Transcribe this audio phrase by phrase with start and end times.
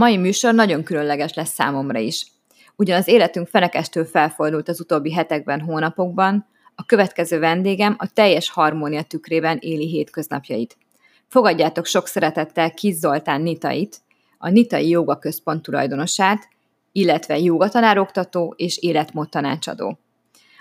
[0.00, 2.26] mai műsor nagyon különleges lesz számomra is.
[2.76, 9.02] Ugyan az életünk fenekestől felfordult az utóbbi hetekben, hónapokban, a következő vendégem a teljes harmónia
[9.02, 10.76] tükrében éli hétköznapjait.
[11.28, 14.00] Fogadjátok sok szeretettel Kis Zoltán Nitait,
[14.38, 16.48] a Nitai Joga Központ tulajdonosát,
[16.92, 19.98] illetve jogatanároktató és életmód tanácsadó.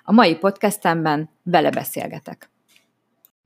[0.03, 2.49] A mai podcastemben vele beszélgetek.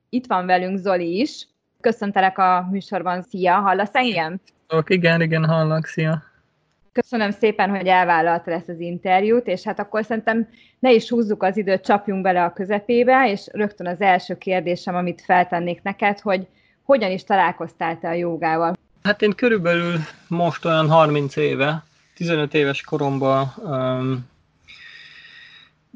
[0.10, 1.48] Itt van velünk Zoli is.
[1.80, 3.22] Köszöntelek a műsorban.
[3.22, 4.40] Szia, hallasz engem?
[4.88, 6.24] Igen, igen, hallak, szia.
[6.92, 10.48] Köszönöm szépen, hogy elvállaltad ezt az interjút, és hát akkor szerintem
[10.80, 15.22] ne is húzzuk az időt, csapjunk bele a közepébe, és rögtön az első kérdésem, amit
[15.22, 16.48] feltennék neked, hogy
[16.84, 18.78] hogyan is találkoztál te a jogával?
[19.04, 19.96] Hát én körülbelül
[20.28, 21.84] most olyan 30 éve,
[22.16, 24.32] 15 éves koromban um,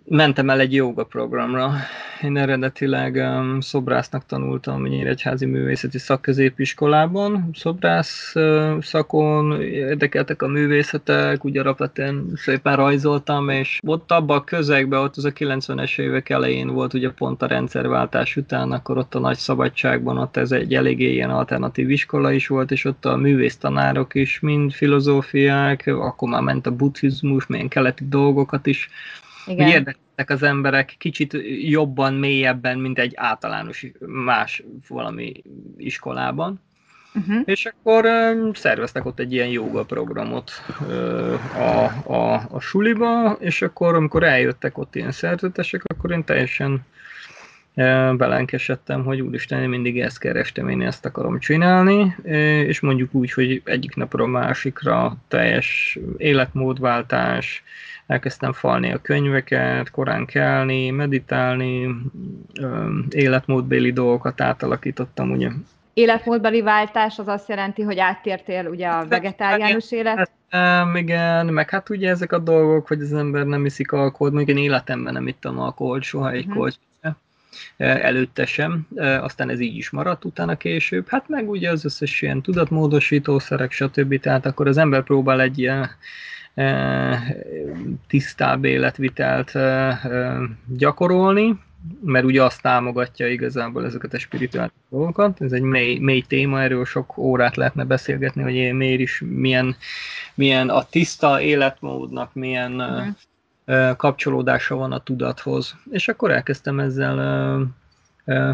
[0.09, 1.71] mentem el egy joga programra.
[2.21, 7.49] Én eredetileg um, szobrásznak tanultam Nyíregyházi Művészeti Szakközépiskolában.
[7.53, 14.99] Szobrász uh, szakon érdekeltek a művészetek, úgy alapvetően szépen rajzoltam, és ott abban a közegben,
[14.99, 19.19] ott az a 90-es évek elején volt ugye pont a rendszerváltás után, akkor ott a
[19.19, 24.15] nagy szabadságban, ott ez egy eléggé ilyen alternatív iskola is volt, és ott a művésztanárok
[24.15, 28.89] is, mind filozófiák, akkor már ment a buddhizmus, milyen keleti dolgokat is
[29.47, 29.65] igen.
[29.65, 35.31] hogy érdekeltek az emberek kicsit jobban, mélyebben, mint egy általános más valami
[35.77, 36.61] iskolában.
[37.15, 37.41] Uh-huh.
[37.45, 43.61] És akkor um, szerveztek ott egy ilyen joga programot uh, a, a, a suliba, és
[43.61, 46.85] akkor amikor eljöttek ott ilyen szerzetesek, akkor én teljesen
[48.17, 52.15] belenkesedtem, hogy úristen, én mindig ezt kerestem, én ezt akarom csinálni,
[52.67, 57.63] és mondjuk úgy, hogy egyik napra a másikra teljes életmódváltás,
[58.07, 61.95] elkezdtem falni a könyveket, korán kelni, meditálni,
[63.09, 65.49] életmódbéli dolgokat átalakítottam, ugye.
[65.93, 70.31] Életmódbeli váltás az azt jelenti, hogy áttértél ugye a vegetáriánus élet?
[70.53, 74.57] Um, igen, meg hát ugye ezek a dolgok, hogy az ember nem iszik alkoholt, mondjuk
[74.57, 76.55] én életemben nem ittam alkoholt soha egy uh-huh.
[77.77, 78.87] Előtte sem,
[79.21, 84.19] aztán ez így is maradt utána később, hát meg ugye az összes ilyen tudatmódosítószerek, stb.
[84.19, 85.89] Tehát akkor az ember próbál egy ilyen
[88.07, 89.51] tisztább életvitelt
[90.67, 91.59] gyakorolni,
[92.03, 95.41] mert ugye azt támogatja igazából ezeket a spirituális dolgokat.
[95.41, 99.75] Ez egy mély, mély téma, erről sok órát lehetne beszélgetni, hogy miért is milyen,
[100.35, 103.09] milyen a tiszta életmódnak milyen mm.
[103.97, 105.75] Kapcsolódása van a tudathoz.
[105.91, 107.67] És akkor elkezdtem ezzel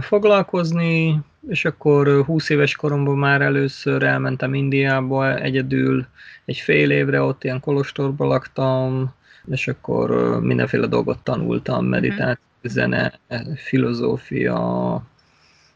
[0.01, 6.05] foglalkozni, és akkor 20 éves koromban már először elmentem Indiába egyedül,
[6.45, 9.13] egy fél évre ott ilyen kolostorba laktam,
[9.45, 11.89] és akkor mindenféle dolgot tanultam, mhm.
[11.89, 13.19] meditáció, zene,
[13.55, 15.01] filozófia,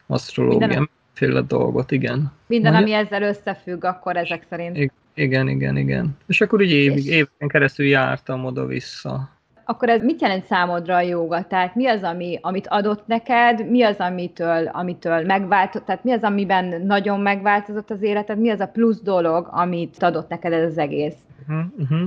[0.08, 2.32] asztrológia, mindenféle dolgot, igen.
[2.48, 2.96] Minden, Mondja?
[2.98, 4.92] ami ezzel összefügg, akkor ezek szerint.
[5.14, 6.18] Igen, igen, igen.
[6.28, 9.37] És akkor ugye évig, éveken keresztül jártam oda-vissza
[9.70, 11.48] akkor ez mit jelent számodra a joga?
[11.48, 16.22] Tehát mi az, ami, amit adott neked, mi az, amitől, amitől megváltozott, tehát mi az,
[16.22, 20.78] amiben nagyon megváltozott az életed, mi az a plusz dolog, amit adott neked ez az
[20.78, 21.16] egész?
[21.50, 22.00] Uh-huh.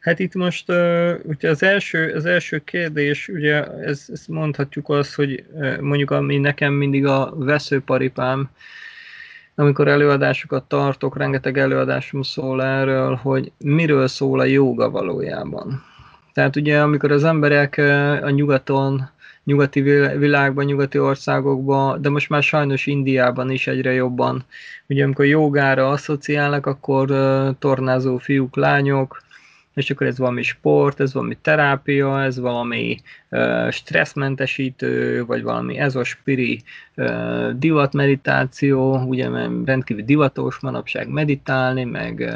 [0.00, 5.14] Hát itt most uh, ugye az első, az első kérdés, ugye ez, ezt mondhatjuk azt,
[5.14, 5.44] hogy
[5.80, 8.50] mondjuk ami nekem mindig a veszőparipám,
[9.54, 15.91] amikor előadásokat tartok, rengeteg előadásom szól erről, hogy miről szól a joga valójában.
[16.32, 17.78] Tehát ugye amikor az emberek
[18.22, 19.10] a nyugaton,
[19.44, 19.80] nyugati
[20.18, 24.44] világban, nyugati országokban, de most már sajnos Indiában is egyre jobban,
[24.86, 27.06] ugye amikor jogára asszociálnak, akkor
[27.58, 29.22] tornázó fiúk, lányok,
[29.74, 35.96] és akkor ez valami sport, ez valami terápia, ez valami uh, stresszmentesítő, vagy valami ez
[35.96, 36.62] a spiri
[36.96, 42.32] uh, divatmeditáció, ugye mert rendkívül divatos manapság meditálni, meg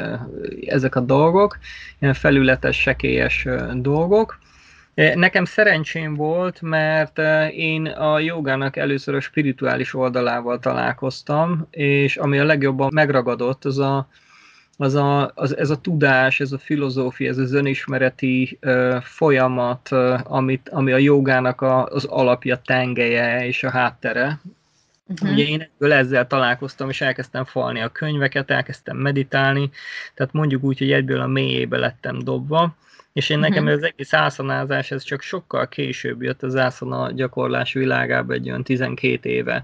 [0.65, 1.57] ezek a dolgok,
[1.99, 4.39] ilyen felületes, sekélyes uh, dolgok.
[5.15, 7.19] Nekem szerencsém volt, mert
[7.51, 14.07] én a jogának először a spirituális oldalával találkoztam, és ami a legjobban megragadott, az a,
[14.77, 20.19] az a, az, ez a tudás, ez a filozófia, ez az önismereti uh, folyamat, uh,
[20.23, 24.39] amit, ami a jogának a, az alapja, tengelye és a háttere.
[25.07, 25.31] Uh-huh.
[25.31, 29.69] Ugye én ebből ezzel találkoztam, és elkezdtem falni a könyveket, elkezdtem meditálni,
[30.13, 32.75] tehát mondjuk úgy, hogy egyből a mélyébe lettem dobva,
[33.13, 33.77] és én nekem uh-huh.
[33.77, 39.29] ez egész ászanázás, ez csak sokkal később jött az ászana gyakorlás világába, egy olyan 12
[39.29, 39.61] éve ö,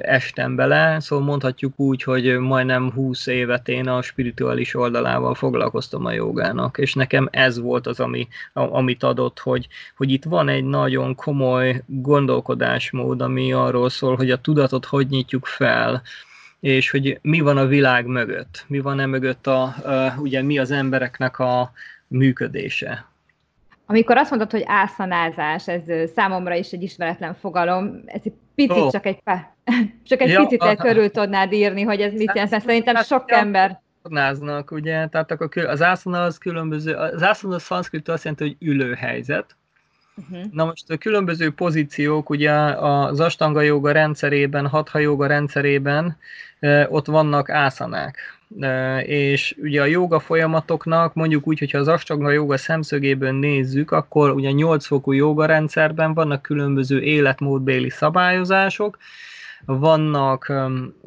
[0.00, 6.12] estem bele, szóval mondhatjuk úgy, hogy majdnem 20 évet én a spirituális oldalával foglalkoztam a
[6.12, 11.14] jogának, és nekem ez volt az, ami, amit adott, hogy, hogy itt van egy nagyon
[11.14, 16.02] komoly gondolkodásmód, ami arról szól, hogy a tudatot hogy nyitjuk fel,
[16.60, 19.74] és hogy mi van a világ mögött, mi van e mögött, a,
[20.18, 21.72] ugye mi az embereknek a
[22.06, 23.06] működése.
[23.86, 28.90] Amikor azt mondod, hogy ászanázás, ez számomra is egy ismeretlen fogalom, ez egy picit oh.
[28.90, 29.18] csak egy,
[30.08, 33.80] csak egy ja, picit el körül tudnád írni, hogy ez mit jelent, szerintem sok ember
[34.06, 38.68] ászanáznak, ugye, tehát akkor az ászana az különböző, az ászana a szanszkrit azt jelenti, hogy
[38.68, 39.56] ülőhelyzet.
[40.16, 40.52] Uh-huh.
[40.52, 46.16] Na most a különböző pozíciók, ugye az astanga joga rendszerében, hatha joga rendszerében
[46.88, 48.18] ott vannak ászanák.
[49.02, 54.50] És ugye a joga folyamatoknak, mondjuk úgy, hogyha az astanga joga szemszögéből nézzük, akkor ugye
[54.50, 58.98] 8 fokú joga rendszerben vannak különböző életmódbéli szabályozások,
[59.66, 60.52] vannak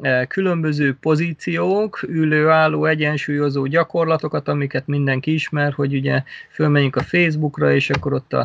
[0.00, 7.90] e, különböző pozíciók, ülő-álló egyensúlyozó gyakorlatokat, amiket mindenki ismer, hogy ugye fölmenjünk a Facebookra, és
[7.90, 8.36] akkor ott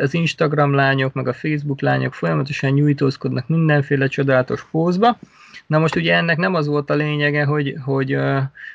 [0.00, 5.18] az Instagram lányok, meg a Facebook lányok folyamatosan nyújtózkodnak mindenféle csodálatos pózba.
[5.66, 8.18] Na most ugye ennek nem az volt a lényege, hogy, hogy,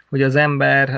[0.10, 0.90] hogy az ember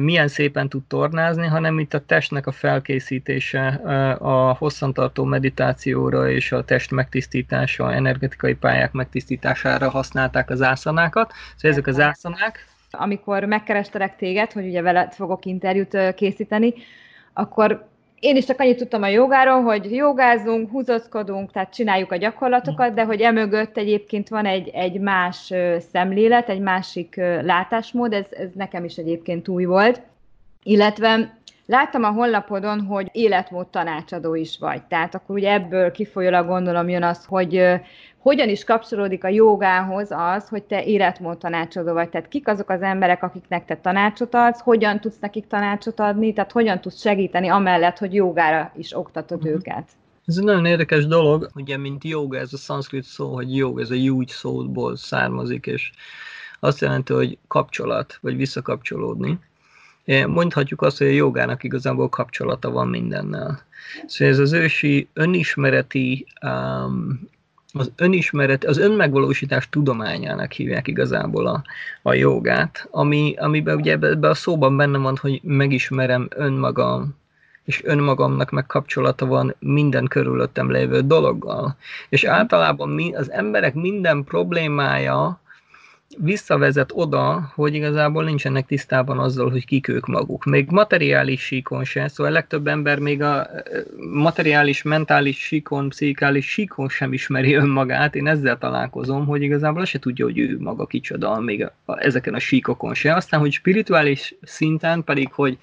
[0.00, 3.66] milyen szépen tud tornázni, hanem itt a testnek a felkészítése
[4.18, 11.32] a hosszantartó meditációra és a test megtisztítása, energetikai pályák megtisztítására használták az ászanákat.
[11.56, 12.66] Szóval ezek az ászanák.
[12.90, 16.74] Amikor megkerestelek téged, hogy ugye veled fogok interjút készíteni,
[17.32, 17.88] akkor
[18.24, 23.04] én is csak annyit tudtam a jogáról, hogy jogázunk, húzózkodunk, tehát csináljuk a gyakorlatokat, de
[23.04, 25.52] hogy emögött egyébként van egy, egy más
[25.92, 30.00] szemlélet, egy másik látásmód, ez, ez nekem is egyébként új volt.
[30.62, 34.82] Illetve Láttam a honlapodon, hogy életmód tanácsadó is vagy.
[34.82, 37.64] Tehát akkor ugye ebből kifolyólag gondolom jön az, hogy
[38.24, 42.08] hogyan is kapcsolódik a jogához az, hogy te életmód tanácsadó vagy.
[42.08, 46.52] Tehát kik azok az emberek, akiknek te tanácsot adsz, hogyan tudsz nekik tanácsot adni, tehát
[46.52, 49.52] hogyan tudsz segíteni amellett, hogy jogára is oktatod uh-huh.
[49.52, 49.88] őket.
[50.26, 53.90] Ez egy nagyon érdekes dolog, ugye, mint joga, ez a szanszkrit szó, hogy jog, ez
[53.90, 55.90] a júgy szóból származik, és
[56.60, 59.38] azt jelenti, hogy kapcsolat, vagy visszakapcsolódni.
[60.26, 63.62] Mondhatjuk azt, hogy a jogának igazából kapcsolata van mindennel.
[64.06, 67.32] Szóval ez az ősi önismereti um,
[67.74, 71.62] az önismeret, az önmegvalósítás tudományának hívják igazából a,
[72.02, 77.16] a jogát, ami, amiben ugye ebbe a szóban benne van, hogy megismerem önmagam,
[77.64, 78.66] és önmagamnak meg
[79.18, 81.76] van minden körülöttem lévő dologgal.
[82.08, 85.40] És általában mi, az emberek minden problémája
[86.18, 90.44] visszavezet oda, hogy igazából nincsenek tisztában azzal, hogy kik ők maguk.
[90.44, 93.46] Még materiális síkon se, szóval a legtöbb ember még a
[94.12, 98.14] materiális, mentális síkon, pszichikális síkon sem ismeri önmagát.
[98.14, 102.34] Én ezzel találkozom, hogy igazából se tudja, hogy ő maga kicsoda, még a, a, ezeken
[102.34, 103.14] a síkokon se.
[103.14, 105.58] Aztán, hogy spirituális szinten pedig, hogy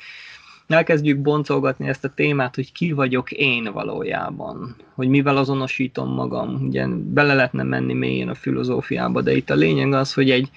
[0.71, 6.87] elkezdjük boncolgatni ezt a témát, hogy ki vagyok én valójában, hogy mivel azonosítom magam, ugye
[6.87, 10.49] bele lehetne menni mélyen a filozófiába, de itt a lényeg az, hogy egy,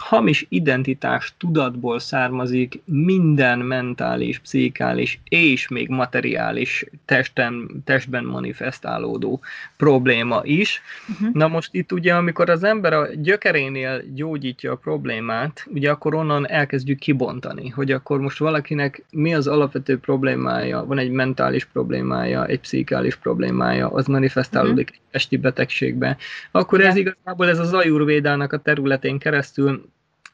[0.00, 9.40] hamis identitás tudatból származik minden mentális, pszichikális és még materiális testen, testben manifestálódó
[9.76, 10.82] probléma is.
[11.08, 11.34] Uh-huh.
[11.34, 16.48] Na most itt ugye, amikor az ember a gyökerénél gyógyítja a problémát, ugye akkor onnan
[16.48, 22.60] elkezdjük kibontani, hogy akkor most valakinek mi az alapvető problémája, van egy mentális problémája, egy
[22.60, 25.04] pszichikális problémája, az manifestálódik uh-huh.
[25.04, 26.16] egy testi betegségbe,
[26.50, 26.90] akkor Igen.
[26.90, 29.89] ez igazából ez az ajurvédának a területén keresztül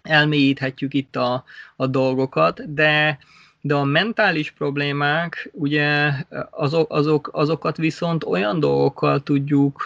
[0.07, 1.45] elmélyíthetjük itt a,
[1.77, 3.19] a dolgokat, de,
[3.61, 6.13] de a mentális problémák, ugye
[6.51, 9.85] azok, azok, azokat viszont olyan dolgokkal tudjuk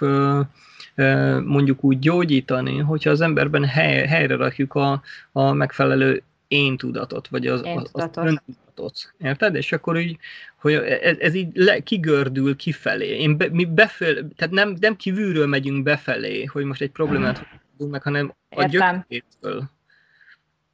[1.44, 7.46] mondjuk úgy gyógyítani, hogyha az emberben hely, helyre rakjuk a, a megfelelő én tudatot, vagy
[7.46, 9.14] az, az, az öntudatot.
[9.18, 9.54] Érted?
[9.54, 10.18] És akkor így,
[10.56, 13.18] hogy ez, ez így le, kigördül kifelé.
[13.18, 17.46] Én be, mi befel, tehát nem, nem kívülről megyünk befelé, hogy most egy problémát
[17.76, 19.70] meg, hanem a gyökerétől.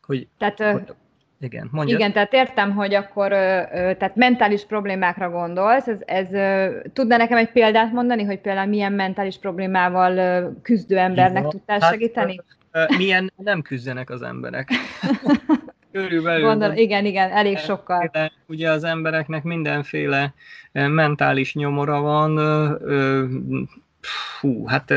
[0.07, 0.95] Hogy, tehát, hogy,
[1.41, 1.99] igen, mondjad.
[1.99, 5.87] Igen, tehát értem, hogy akkor tehát mentális problémákra gondolsz.
[5.87, 6.27] Ez, ez
[6.93, 11.93] tudna nekem egy példát mondani, hogy például milyen mentális problémával küzdő embernek Igen, tudtál hát,
[11.93, 12.41] segíteni?
[12.97, 14.69] Milyen nem küzdenek az emberek.
[15.93, 16.47] Körülbelül.
[16.47, 18.11] Gondol, igen, igen, elég sokkal.
[18.47, 20.35] Ugye az embereknek mindenféle
[20.73, 22.39] mentális nyomora van,
[24.41, 24.93] hú, hát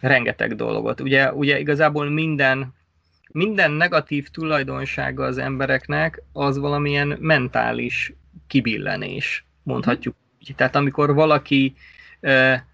[0.00, 1.00] rengeteg dolgot.
[1.00, 2.74] Ugye, ugye igazából minden
[3.32, 8.12] minden negatív tulajdonsága az embereknek az valamilyen mentális
[8.46, 10.14] kibillenés, mondhatjuk.
[10.14, 10.54] Mm.
[10.56, 11.74] Tehát amikor valaki
[12.20, 12.66] e,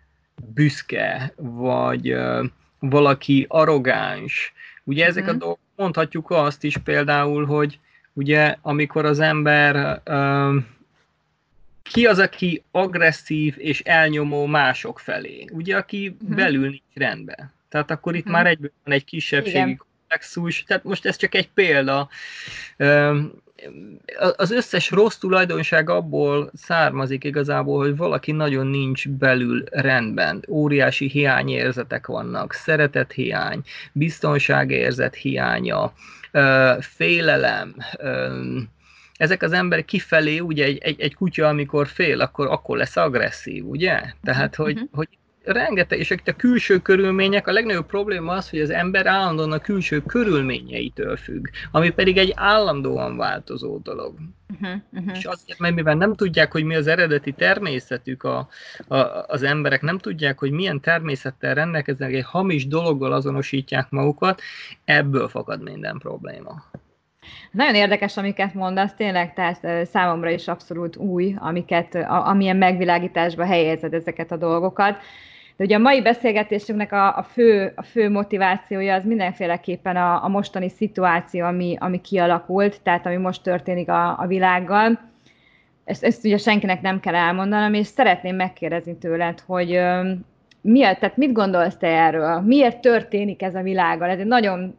[0.54, 2.40] büszke, vagy e,
[2.78, 4.52] valaki arrogáns,
[4.84, 5.28] ugye ezek mm.
[5.28, 5.38] a mhm.
[5.38, 7.78] dolgok, mondhatjuk azt is például, hogy
[8.12, 10.48] ugye amikor az ember e,
[11.82, 15.44] ki az, aki agresszív és elnyomó mások felé?
[15.52, 16.34] Ugye, aki mm.
[16.34, 18.32] belül nincs rendben Tehát akkor itt hmm.
[18.32, 20.64] már egyből van egy kisebbségi komplexus.
[20.64, 22.08] Tehát most ez csak egy példa
[24.36, 30.44] az összes rossz tulajdonság abból származik igazából, hogy valaki nagyon nincs belül rendben.
[30.48, 33.62] Óriási hiányérzetek vannak, szeretethiány,
[33.92, 35.92] biztonságérzet hiánya,
[36.80, 37.74] félelem,
[39.16, 43.66] ezek az emberek kifelé, ugye egy, egy, egy kutya, amikor fél, akkor, akkor lesz agresszív,
[43.66, 44.00] ugye?
[44.22, 44.88] Tehát, hogy, uh-huh.
[44.92, 45.08] hogy
[45.44, 49.58] rengeteg, és itt a külső körülmények, a legnagyobb probléma az, hogy az ember állandóan a
[49.58, 54.14] külső körülményeitől függ, ami pedig egy állandóan változó dolog.
[54.60, 55.16] Uh-huh, uh-huh.
[55.16, 58.48] És azért, mert mivel nem tudják, hogy mi az eredeti természetük a,
[58.88, 64.40] a, az emberek, nem tudják, hogy milyen természettel rendelkeznek, egy hamis dologgal azonosítják magukat,
[64.84, 66.64] ebből fakad minden probléma.
[67.50, 74.32] Nagyon érdekes, amiket mondasz, tényleg, tehát számomra is abszolút új, amiket, amilyen megvilágításba helyezed ezeket
[74.32, 74.98] a dolgokat.
[75.56, 80.28] De ugye a mai beszélgetésünknek a, a, fő, a fő motivációja az mindenféleképpen a, a
[80.28, 85.00] mostani szituáció, ami, ami kialakult, tehát ami most történik a, a világgal.
[85.84, 89.80] Ezt, ezt ugye senkinek nem kell elmondanom, és szeretném megkérdezni tőled, hogy
[90.60, 92.40] miért, tehát mit gondolsz te erről?
[92.40, 94.08] Miért történik ez a világgal?
[94.08, 94.78] Ez egy nagyon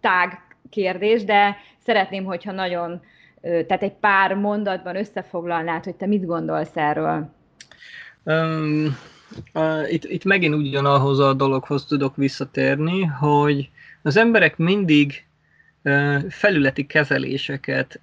[0.00, 0.38] tág
[0.70, 3.00] kérdés, de szeretném, hogyha nagyon,
[3.40, 7.34] tehát egy pár mondatban összefoglalnád, hogy te mit gondolsz erről.
[8.24, 8.98] Um,
[9.54, 13.70] uh, itt, itt megint ugyanahhoz a dologhoz tudok visszatérni, hogy
[14.02, 15.24] az emberek mindig
[15.84, 18.00] uh, felületi kezeléseket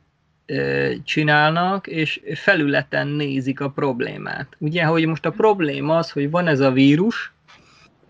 [1.03, 4.47] csinálnak, és felületen nézik a problémát.
[4.57, 7.31] Ugye, hogy most a probléma az, hogy van ez a vírus,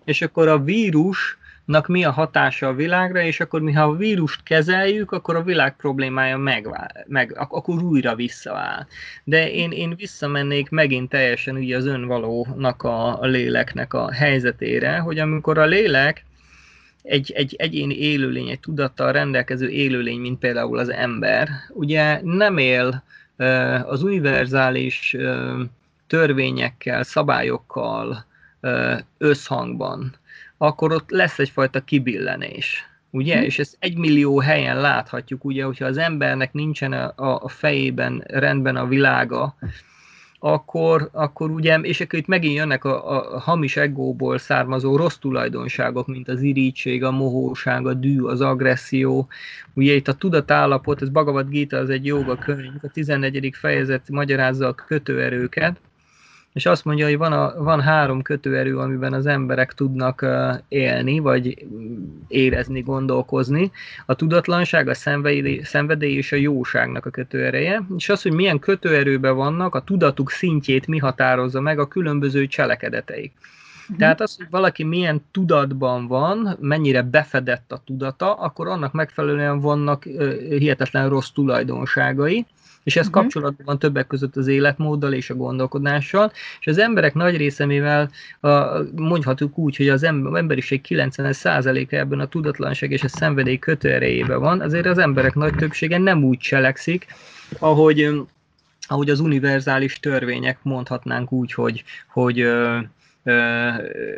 [0.06, 1.38] és akkor a vírus
[1.88, 5.76] mi a hatása a világra, és akkor mi ha a vírust kezeljük, akkor a világ
[5.76, 8.88] problémája megvál, meg, akkor újra visszaáll.
[9.24, 15.20] De én, én visszamennék megint teljesen ugye az önvalónak a, a léleknek a helyzetére, hogy
[15.20, 16.26] amikor a lélek
[17.04, 23.04] egy, egy egyéni élőlény, egy tudattal rendelkező élőlény, mint például az ember, ugye nem él
[23.86, 25.16] az univerzális
[26.08, 28.26] törvényekkel, szabályokkal
[29.18, 30.16] összhangban
[30.68, 32.88] akkor ott lesz egyfajta kibillenés.
[33.10, 33.38] Ugye?
[33.38, 33.44] Hm.
[33.44, 38.76] És ezt egy millió helyen láthatjuk, ugye, hogyha az embernek nincsen a, a fejében rendben
[38.76, 39.56] a világa,
[40.40, 46.08] akkor, akkor ugye, és akkor itt megint jönnek a, a hamis egóból származó rossz tulajdonságok,
[46.08, 49.28] mint az irítség, a mohóság, a dű, az agresszió.
[49.74, 53.50] Ugye itt a tudatállapot, ez Bhagavad Gita, az egy joga könyv, a 14.
[53.56, 55.80] fejezet magyarázza a kötőerőket,
[56.54, 60.26] és azt mondja, hogy van, a, van három kötőerő, amiben az emberek tudnak
[60.68, 61.66] élni, vagy
[62.28, 63.72] érezni, gondolkozni.
[64.06, 64.94] A tudatlanság, a
[65.64, 67.88] szenvedély, és a jóságnak a kötőereje.
[67.98, 73.34] És az, hogy milyen kötőerőben vannak, a tudatuk szintjét mi határozza meg a különböző cselekedeteik.
[73.82, 73.98] Uh-huh.
[73.98, 80.04] Tehát az, hogy valaki milyen tudatban van, mennyire befedett a tudata, akkor annak megfelelően vannak
[80.50, 82.46] hihetetlen rossz tulajdonságai,
[82.84, 83.22] és ez uh-huh.
[83.22, 88.10] kapcsolatban van többek között az életmóddal és a gondolkodással, és az emberek nagy része, mivel
[88.96, 94.86] mondhatjuk úgy, hogy az emberiség 90%-a ebben a tudatlanság és a szenvedély kötőerejében van, azért
[94.86, 97.06] az emberek nagy többsége nem úgy cselekszik,
[97.60, 98.22] ahogy
[98.88, 102.48] ahogy az univerzális törvények mondhatnánk úgy, hogy, hogy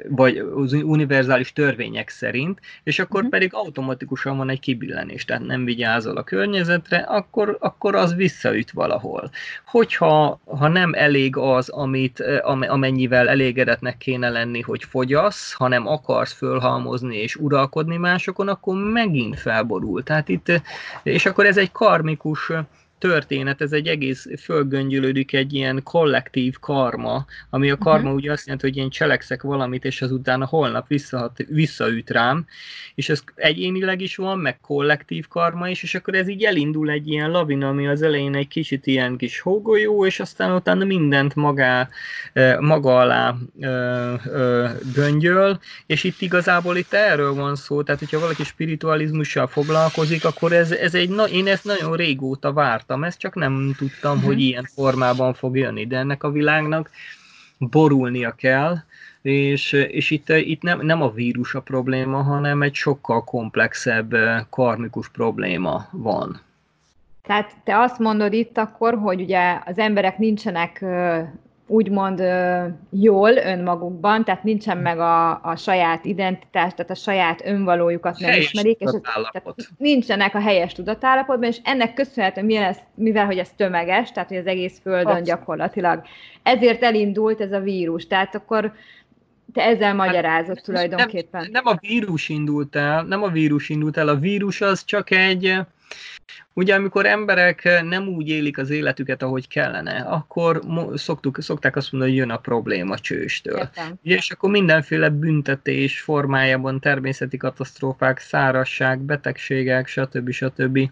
[0.09, 3.31] vagy az univerzális törvények szerint, és akkor uh-huh.
[3.31, 9.29] pedig automatikusan van egy kibillenés, tehát nem vigyázol a környezetre, akkor, akkor az visszaüt valahol.
[9.65, 12.23] Hogyha ha nem elég az, amit,
[12.67, 20.03] amennyivel elégedetnek kéne lenni, hogy fogyasz, hanem akarsz fölhalmozni és uralkodni másokon, akkor megint felborul.
[20.03, 20.61] Tehát itt,
[21.03, 22.51] és akkor ez egy karmikus
[22.97, 28.15] történet, ez egy egész fölgöngyölődik egy ilyen kollektív karma, ami a karma uh-huh.
[28.15, 32.45] ugye azt jelenti, hogy én cselekszek valamit, és azután a holnap visszahat, visszaüt rám,
[32.95, 37.07] és ez egyénileg is van, meg kollektív karma is, és akkor ez így elindul egy
[37.07, 41.89] ilyen lavina, ami az elején egy kicsit ilyen kis hógolyó, és aztán utána mindent magá,
[42.59, 43.35] maga alá
[44.93, 50.71] göngyöl, és itt igazából itt erről van szó, tehát hogyha valaki spiritualizmussal foglalkozik, akkor ez,
[50.71, 54.63] ez egy, na, én ezt nagyon régóta vártam, akartam ezt, csak nem tudtam, hogy ilyen
[54.63, 56.89] formában fog jönni, de ennek a világnak
[57.57, 58.77] borulnia kell,
[59.21, 64.15] és, és itt, itt nem, nem a vírus a probléma, hanem egy sokkal komplexebb
[64.49, 66.41] karmikus probléma van.
[67.21, 70.85] Tehát te azt mondod itt akkor, hogy ugye az emberek nincsenek
[71.67, 72.23] úgymond
[72.91, 78.45] jól önmagukban, tehát nincsen meg a, a saját identitás, tehát a saját önvalójukat nem helyes
[78.45, 83.37] ismerik, és ez, tehát nincsenek a helyes tudatállapotban, és ennek köszönhetően, mivel, ez, mivel hogy
[83.37, 85.25] ez tömeges, tehát hogy az egész Földön Abszett.
[85.25, 86.01] gyakorlatilag,
[86.43, 88.07] ezért elindult ez a vírus.
[88.07, 88.73] Tehát akkor
[89.53, 91.41] te ezzel magyarázod hát, tulajdonképpen.
[91.41, 95.11] Nem, nem a vírus indult el, nem a vírus indult el, a vírus az csak
[95.11, 95.59] egy,
[96.53, 100.61] Ugye amikor emberek nem úgy élik az életüket, ahogy kellene, akkor
[100.93, 103.69] szoktuk, szokták azt mondani, hogy jön a probléma csőstől.
[104.03, 110.31] Ugye, és akkor mindenféle büntetés formájában természeti katasztrófák, szárasság, betegségek, stb.
[110.31, 110.89] stb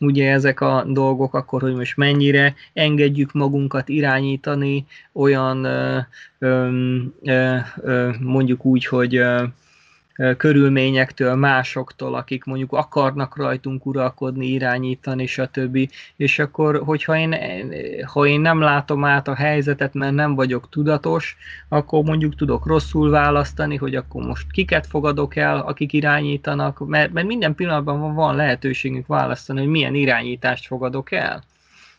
[0.00, 5.98] ugye ezek a dolgok, akkor hogy most mennyire engedjük magunkat irányítani olyan ö,
[6.38, 9.22] ö, ö, mondjuk úgy, hogy
[10.36, 15.90] körülményektől, másoktól, akik mondjuk akarnak rajtunk uralkodni, irányítani, stb.
[16.16, 17.34] És akkor, hogyha én,
[18.06, 21.36] ha én nem látom át a helyzetet, mert nem vagyok tudatos,
[21.68, 27.26] akkor mondjuk tudok rosszul választani, hogy akkor most kiket fogadok el, akik irányítanak, mert, mert
[27.26, 31.42] minden pillanatban van, van lehetőségünk választani, hogy milyen irányítást fogadok el.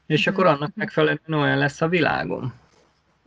[0.06, 0.54] És akkor mhm.
[0.54, 2.61] annak megfelelően olyan lesz a világom.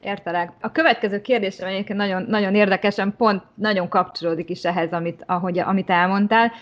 [0.04, 0.52] Értelek.
[0.60, 5.90] A következő kérdésem egyébként nagyon, nagyon érdekesen, pont nagyon kapcsolódik is ehhez, amit, ahogy, amit
[5.90, 6.52] elmondtál,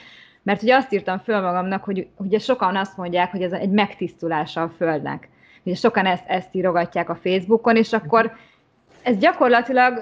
[0.42, 4.62] mert ugye azt írtam föl magamnak, hogy ugye sokan azt mondják, hogy ez egy megtisztulása
[4.62, 5.28] a Földnek.
[5.62, 8.32] Ugye sokan ezt, ezt írogatják a Facebookon, és akkor
[9.02, 9.98] ez gyakorlatilag,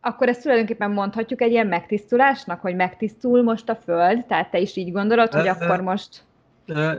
[0.00, 4.76] akkor ezt tulajdonképpen mondhatjuk egy ilyen megtisztulásnak, hogy megtisztul most a Föld, tehát te is
[4.76, 6.22] így gondolod, hogy akkor most...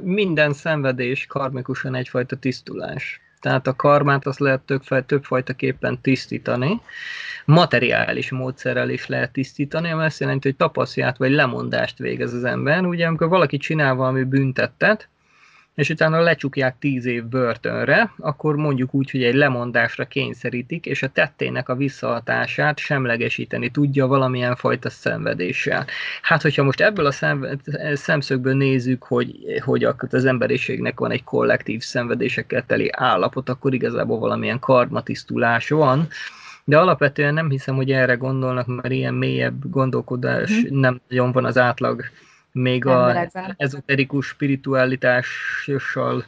[0.02, 3.22] Minden szenvedés karmikusan egyfajta tisztulás.
[3.42, 6.82] Tehát a karmát azt lehet többfajta, többfajtaképpen tisztítani.
[7.46, 12.86] Materiális módszerrel is lehet tisztítani, ami azt jelenti, hogy tapaszját vagy lemondást végez az ember.
[12.86, 15.10] Ugye, amikor valaki csinál valami büntettet,
[15.82, 21.08] és utána lecsukják tíz év börtönre, akkor mondjuk úgy, hogy egy lemondásra kényszerítik, és a
[21.08, 25.86] tettének a visszahatását semlegesíteni tudja valamilyen fajta szenvedéssel.
[26.22, 27.12] Hát, hogyha most ebből a
[27.94, 34.60] szemszögből nézzük, hogy, hogy az emberiségnek van egy kollektív szenvedésekkel teli állapot, akkor igazából valamilyen
[34.60, 36.08] karmatisztulás van,
[36.64, 40.80] de alapvetően nem hiszem, hogy erre gondolnak, mert ilyen mélyebb gondolkodás mm.
[40.80, 42.04] nem nagyon van az átlag
[42.52, 46.26] még a ezoterikus spiritualitással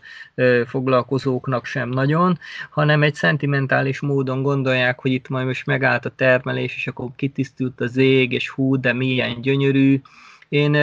[0.66, 6.76] foglalkozóknak sem nagyon, hanem egy szentimentális módon gondolják, hogy itt majd most megállt a termelés,
[6.76, 10.02] és akkor kitisztult az ég, és hú, de milyen gyönyörű.
[10.50, 10.74] Én,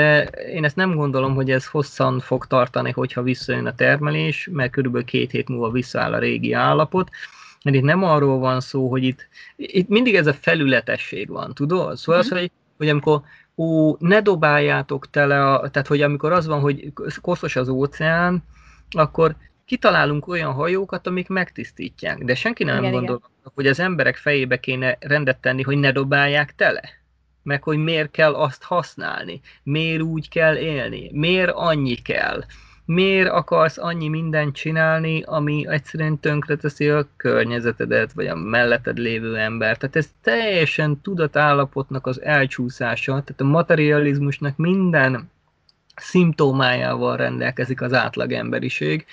[0.52, 5.06] én ezt nem gondolom, hogy ez hosszan fog tartani, hogyha visszajön a termelés, mert körülbelül
[5.06, 7.10] két hét múlva visszaáll a régi állapot,
[7.64, 11.96] mert itt nem arról van szó, hogy itt, itt mindig ez a felületesség van, tudod?
[11.96, 12.32] Szóval mm-hmm.
[12.32, 13.22] az, hogy, hogy amikor
[13.60, 18.44] ó, ne dobáljátok tele, a, tehát hogy amikor az van, hogy koszos az óceán,
[18.90, 22.24] akkor kitalálunk olyan hajókat, amik megtisztítják.
[22.24, 23.52] De senki nem igen, gondol, igen.
[23.54, 26.82] hogy az emberek fejébe kéne rendet tenni, hogy ne dobálják tele.
[27.42, 32.44] Meg hogy miért kell azt használni, miért úgy kell élni, miért annyi kell
[32.92, 39.76] miért akarsz annyi mindent csinálni, ami egyszerűen tönkreteszi a környezetedet, vagy a melletted lévő ember.
[39.76, 45.30] Tehát ez teljesen tudatállapotnak az elcsúszása, tehát a materializmusnak minden
[45.96, 49.06] szimptomájával rendelkezik az átlag emberiség,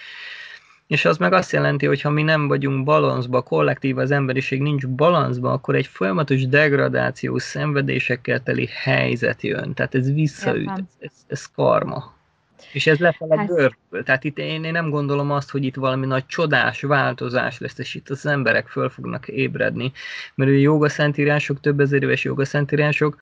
[0.88, 4.88] és az meg azt jelenti, hogy ha mi nem vagyunk balanszba, kollektív az emberiség nincs
[4.88, 9.74] balanszba, akkor egy folyamatos degradáció, szenvedésekkel teli helyzet jön.
[9.74, 12.16] Tehát ez visszaüt, ez, ez karma.
[12.72, 13.48] És ez lefele hát...
[13.48, 14.04] görgül.
[14.04, 17.96] Tehát itt én, én nem gondolom azt, hogy itt valami nagy csodás változás lesz, és
[17.96, 19.91] itt az emberek föl fognak ébredni.
[20.36, 23.17] Mert a joga szentírások, több ezer éves joga szentírások,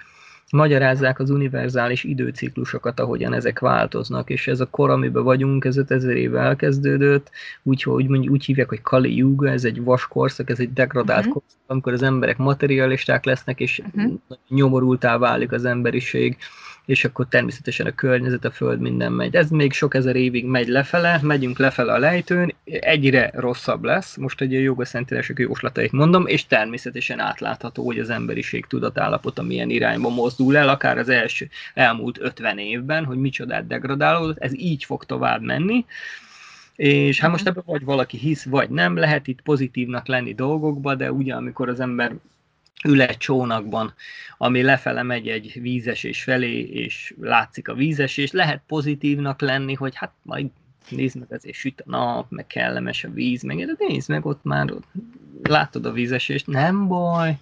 [0.51, 6.15] magyarázzák az univerzális időciklusokat, ahogyan ezek változnak, és ez a kor, amiben vagyunk, ez 5000
[6.15, 7.31] éve elkezdődött,
[7.63, 11.33] úgyhogy úgy, úgy hívják, hogy Kali Yuga, ez egy vaskorszak, ez egy degradált uh-huh.
[11.33, 14.13] korszak, amikor az emberek materialisták lesznek, és uh-huh.
[14.47, 16.37] nyomorultá válik az emberiség,
[16.85, 19.35] és akkor természetesen a környezet, a föld, minden megy.
[19.35, 24.41] Ez még sok ezer évig megy lefele, megyünk lefele a lejtőn, egyre rosszabb lesz, most
[24.41, 30.57] egy a jogaszentírások jóslatait mondom, és természetesen átlátható, hogy az emberiség tudatállapota milyen irányba mozdul
[30.57, 35.85] el, akár az első elmúlt 50 évben, hogy micsodát degradálódott, ez így fog tovább menni,
[36.75, 41.11] és hát most ebben vagy valaki hisz, vagy nem, lehet itt pozitívnak lenni dolgokba, de
[41.11, 42.15] ugye amikor az ember
[42.83, 43.93] ül egy csónakban,
[44.37, 50.11] ami lefele megy egy vízesés felé, és látszik a vízesés, lehet pozitívnak lenni, hogy hát
[50.21, 50.47] majd
[50.89, 54.43] nézd meg, azért süt a nap, meg kellemes a víz, meg de nézd meg, ott
[54.43, 54.73] már
[55.43, 57.37] látod a vízesést, nem baj,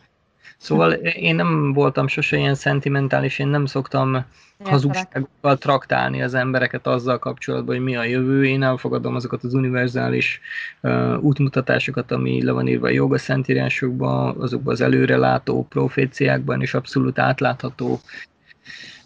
[0.57, 4.25] Szóval én nem voltam sose ilyen szentimentális, én nem szoktam
[4.63, 8.45] hazugságokkal traktálni az embereket azzal kapcsolatban, hogy mi a jövő.
[8.45, 10.41] Én elfogadom azokat az univerzális
[10.81, 17.19] uh, útmutatásokat, ami le van írva a joga szentírásokban, azokban az előrelátó proféciákban, és abszolút
[17.19, 17.99] átlátható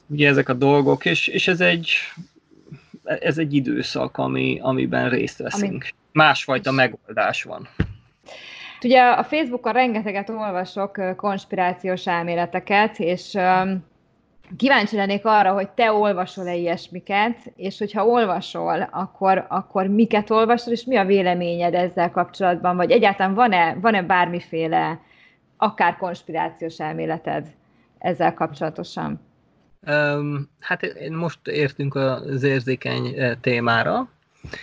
[0.08, 1.89] ugye ezek a dolgok, és, és ez egy
[3.04, 5.71] ez egy időszak, ami, amiben részt veszünk.
[5.71, 5.91] Ami...
[6.12, 7.67] Másfajta megoldás van.
[8.84, 13.38] Ugye a Facebookon rengeteget olvasok konspirációs elméleteket, és
[14.58, 20.84] kíváncsi lennék arra, hogy te olvasol-e ilyesmiket, és hogyha olvasol, akkor, akkor miket olvasol, és
[20.84, 25.00] mi a véleményed ezzel kapcsolatban, vagy egyáltalán van-e, van-e bármiféle
[25.58, 27.48] akár konspirációs elméleted
[27.98, 29.20] ezzel kapcsolatosan?
[29.88, 34.10] Um, hát most értünk az érzékeny témára,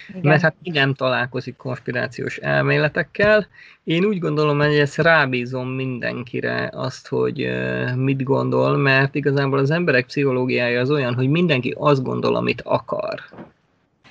[0.09, 0.21] igen.
[0.23, 3.47] Mert hát nem találkozik konspirációs elméletekkel.
[3.85, 7.51] Én úgy gondolom, hogy ezt rábízom mindenkire azt, hogy
[7.97, 13.23] mit gondol, mert igazából az emberek pszichológiája az olyan, hogy mindenki azt gondol, amit akar.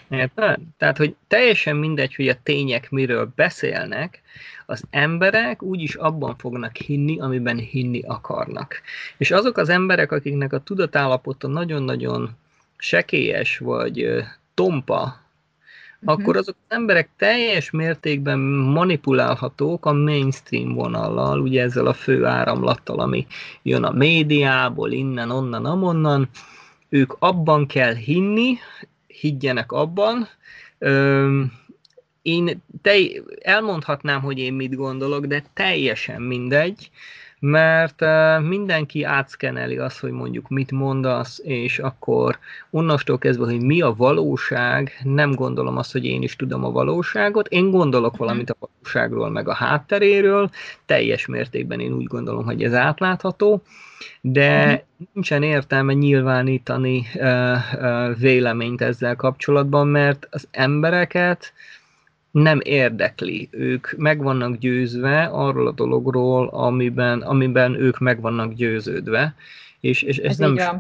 [0.10, 0.60] Érted?
[0.78, 4.22] Tehát, hogy teljesen mindegy, hogy a tények miről beszélnek,
[4.66, 8.82] az emberek úgyis abban fognak hinni, amiben hinni akarnak.
[9.18, 12.30] És azok az emberek, akiknek a tudatállapota nagyon-nagyon
[12.78, 15.22] sekélyes vagy tompa.
[16.06, 23.00] Akkor azok az emberek teljes mértékben manipulálhatók a mainstream vonallal, ugye ezzel a fő áramlattal,
[23.00, 23.28] ami
[23.62, 26.30] jön a médiából, innen, onnan, amonnan.
[26.90, 28.58] Ők abban kell hinni,
[29.08, 30.28] higgyenek abban.
[32.22, 32.96] Én te,
[33.42, 36.90] elmondhatnám, hogy én mit gondolok, de teljesen mindegy
[37.46, 38.06] mert
[38.42, 42.38] mindenki átszkeneli azt, hogy mondjuk mit mondasz, és akkor
[42.70, 47.48] onnastól kezdve, hogy mi a valóság, nem gondolom azt, hogy én is tudom a valóságot,
[47.48, 48.20] én gondolok mhm.
[48.20, 50.50] valamit a valóságról, meg a hátteréről,
[50.86, 53.62] teljes mértékben én úgy gondolom, hogy ez átlátható,
[54.22, 54.82] de uh-huh.
[55.14, 61.54] nincsen értelme nyilvánítani uh, uh, véleményt ezzel kapcsolatban, mert az embereket
[62.34, 63.50] nem érdekli.
[63.52, 69.36] Ők meg vannak győzve arról a dologról, amiben, amiben ők meg vannak győződve,
[69.80, 70.72] és, és ez, ez nem, so,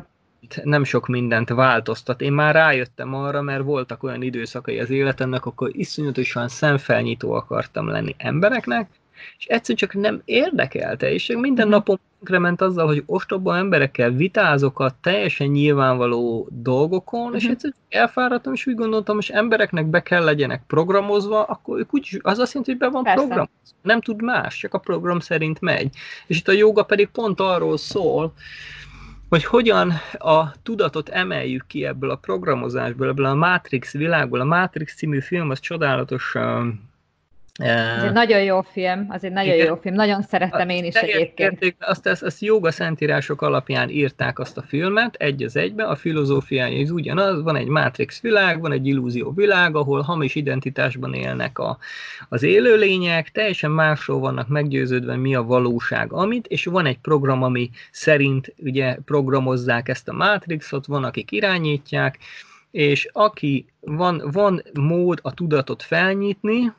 [0.63, 2.21] nem sok mindent változtat.
[2.21, 8.15] Én már rájöttem arra, mert voltak olyan időszakai az életemnek, akkor iszonyatosan szemfelnyitó akartam lenni
[8.17, 8.89] embereknek,
[9.37, 11.75] és egyszerűen csak nem érdekelte, és minden mhm.
[11.75, 11.97] napom
[12.29, 17.35] ment azzal, hogy ostoba emberekkel vitázok a teljesen nyilvánvaló dolgokon, uh-huh.
[17.35, 17.51] és mhm.
[17.51, 22.39] egyszerűen elfáradtam, és úgy gondoltam, hogy embereknek be kell legyenek programozva, akkor ők úgy, az
[22.39, 23.49] azt jelenti, hogy be van program.
[23.81, 25.95] Nem tud más, csak a program szerint megy.
[26.27, 28.33] És itt a joga pedig pont arról szól,
[29.29, 34.39] hogy hogyan a tudatot emeljük ki ebből a programozásból, ebből a Matrix világból.
[34.39, 36.35] A Matrix című film az csodálatos
[37.59, 39.65] ez egy nagyon jó film, az egy nagyon Igen.
[39.65, 41.75] jó film, nagyon szerettem én is egyébként.
[41.79, 46.79] Azt, azt, azt joga szentírások alapján írták azt a filmet, egy az egybe, a filozófiája
[46.79, 51.77] is ugyanaz, van egy Matrix világ, van egy illúzió világ, ahol hamis identitásban élnek a,
[52.29, 57.69] az élőlények, teljesen másról vannak meggyőződve, mi a valóság, amit, és van egy program, ami
[57.91, 62.17] szerint ugye programozzák ezt a Matrixot, van, akik irányítják,
[62.71, 66.71] és aki van, van mód a tudatot felnyitni,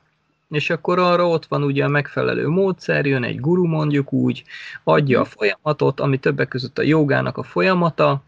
[0.49, 4.45] és akkor arra ott van ugye a megfelelő módszer, jön egy guru mondjuk úgy,
[4.85, 8.23] adja a folyamatot, ami többek között a jogának a folyamata,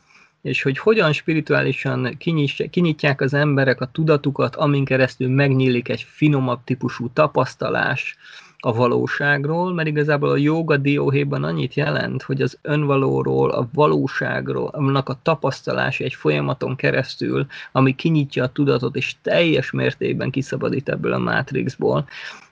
[0.47, 2.17] és hogy hogyan spirituálisan
[2.71, 8.17] kinyitják az emberek a tudatukat, amin keresztül megnyílik egy finomabb típusú tapasztalás,
[8.59, 15.09] a valóságról, mert igazából a joga dióhéjban annyit jelent, hogy az önvalóról, a valóságról, annak
[15.09, 21.19] a tapasztalása egy folyamaton keresztül, ami kinyitja a tudatot, és teljes mértékben kiszabadít ebből a
[21.19, 22.09] Matrixból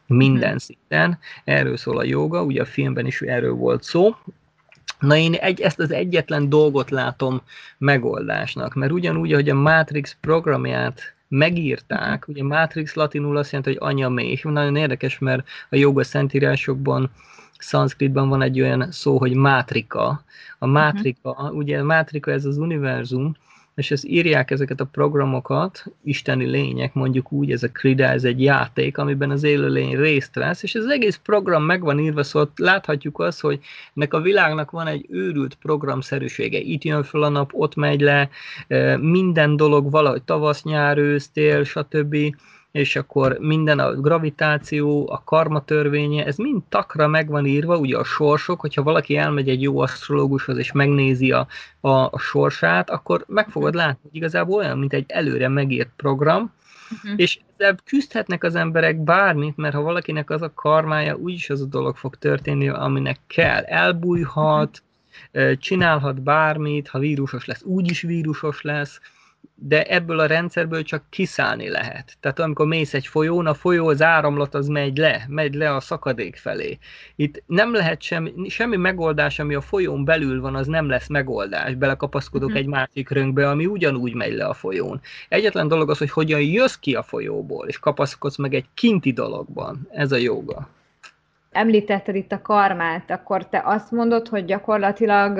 [0.06, 0.58] minden hmm.
[0.58, 1.18] szinten.
[1.44, 4.14] Erről szól a joga, ugye a filmben is erről volt szó,
[5.04, 7.42] Na én egy, ezt az egyetlen dolgot látom
[7.78, 14.08] megoldásnak, mert ugyanúgy, ahogy a Matrix programját megírták, ugye Matrix latinul azt jelenti, hogy anya
[14.08, 14.42] méh.
[14.42, 17.10] Nagyon érdekes, mert a joga szentírásokban
[17.58, 20.24] szanszkritban van egy olyan szó, hogy mátrika.
[20.58, 21.56] A mátrika, uh-huh.
[21.56, 23.36] ugye a mátrika ez az univerzum,
[23.74, 28.42] és ezt írják ezeket a programokat, isteni lények, mondjuk úgy, ez a Krida, ez egy
[28.42, 32.52] játék, amiben az élőlény részt vesz, és ez az egész program meg van írva, szóval
[32.56, 33.60] láthatjuk azt, hogy
[33.94, 36.58] ennek a világnak van egy őrült programszerűsége.
[36.58, 38.28] Itt jön föl a nap, ott megy le,
[39.00, 42.16] minden dolog valahogy tavasz, nyár, ősz, tél, stb
[42.74, 47.96] és akkor minden a gravitáció, a karma törvénye, ez mind takra meg van írva, ugye
[47.96, 51.46] a sorsok, hogyha valaki elmegy egy jó asztrológushoz és megnézi a,
[51.80, 56.52] a, a sorsát, akkor meg fogod látni, hogy igazából olyan, mint egy előre megírt program,
[56.90, 57.12] uh-huh.
[57.16, 61.66] és ezzel küzdhetnek az emberek bármit, mert ha valakinek az a karmája, úgyis az a
[61.66, 63.62] dolog fog történni, aminek kell.
[63.62, 64.82] Elbújhat,
[65.32, 65.56] uh-huh.
[65.56, 69.00] csinálhat bármit, ha vírusos lesz, úgyis vírusos lesz,
[69.54, 72.16] de ebből a rendszerből csak kiszállni lehet.
[72.20, 75.80] Tehát amikor mész egy folyón, a folyó, az áramlat az megy le, megy le a
[75.80, 76.78] szakadék felé.
[77.16, 81.74] Itt nem lehet semmi, semmi megoldás, ami a folyón belül van, az nem lesz megoldás.
[81.74, 82.62] Belekapaszkodok uh-huh.
[82.64, 85.00] egy másik rönkbe, ami ugyanúgy megy le a folyón.
[85.28, 89.88] Egyetlen dolog az, hogy hogyan jössz ki a folyóból, és kapaszkodsz meg egy kinti dologban.
[89.90, 90.68] Ez a joga.
[91.52, 95.38] említetted itt a karmát, akkor te azt mondod, hogy gyakorlatilag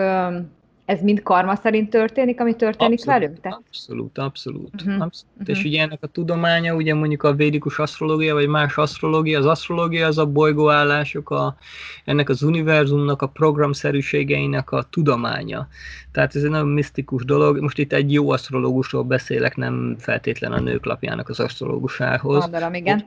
[0.85, 3.41] ez mind karma szerint történik, ami történik abszolút, velünk?
[3.41, 3.49] Te?
[3.49, 4.71] Abszolút, abszolút.
[4.75, 5.03] Uh-huh.
[5.03, 5.33] abszolút.
[5.41, 5.57] Uh-huh.
[5.57, 10.07] És ugye ennek a tudománya, ugye mondjuk a védikus asztrológia, vagy más asztrológia, az asztrológia
[10.07, 11.57] az a bolygóállások, a,
[12.05, 15.69] ennek az univerzumnak a programszerűségeinek a tudománya.
[16.15, 17.61] Tehát ez egy nagyon misztikus dolog.
[17.61, 22.41] Most itt egy jó asztrológusról beszélek, nem feltétlen a nők lapjának az asztrológusához.
[22.41, 23.07] Mondanom, igen.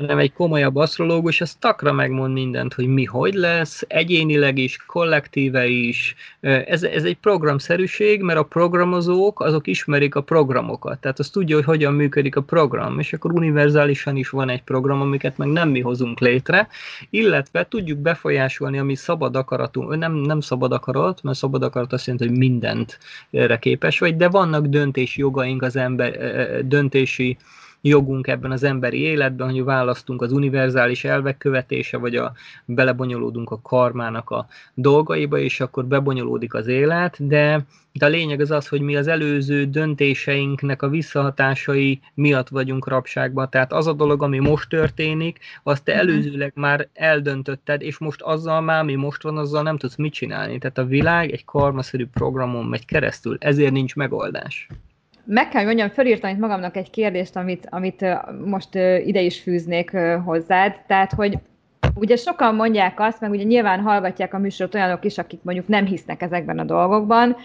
[0.00, 5.66] hanem egy komolyabb asztrológus, ez takra megmond mindent, hogy mi hogy lesz, egyénileg is, kollektíve
[5.66, 6.14] is.
[6.40, 11.64] Ez, ez egy programszerűség, mert a programozók, azok ismerik a programokat, tehát azt tudja, hogy
[11.64, 15.80] hogyan működik a program, és akkor univerzálisan is van egy program, amiket meg nem mi
[15.80, 16.68] hozunk létre,
[17.10, 22.28] illetve tudjuk befolyásolni, ami szabad akaratunk, nem, nem szabad akarat, mert szabad akarat azt jelenti,
[22.28, 22.98] hogy mindent
[23.58, 26.10] képes vagy, de vannak döntési jogaink az ember,
[26.66, 27.36] döntési
[27.80, 32.32] jogunk ebben az emberi életben, hogy választunk az univerzális elvek követése, vagy a,
[32.64, 38.50] belebonyolódunk a karmának a dolgaiba, és akkor bebonyolódik az élet, de de a lényeg az
[38.50, 43.50] az, hogy mi az előző döntéseinknek a visszahatásai miatt vagyunk rabságban.
[43.50, 46.00] Tehát az a dolog, ami most történik, azt te mhm.
[46.00, 50.58] előzőleg már eldöntötted, és most azzal már, ami most van, azzal nem tudsz mit csinálni.
[50.58, 54.68] Tehát a világ egy karmaszerű programon megy keresztül, ezért nincs megoldás
[55.24, 58.04] meg kell, mondjam, fölírtam itt magamnak egy kérdést, amit, amit
[58.44, 61.38] most ide is fűznék hozzád, tehát, hogy
[61.94, 65.86] ugye sokan mondják azt, meg ugye nyilván hallgatják a műsorot olyanok is, akik mondjuk nem
[65.86, 67.36] hisznek ezekben a dolgokban,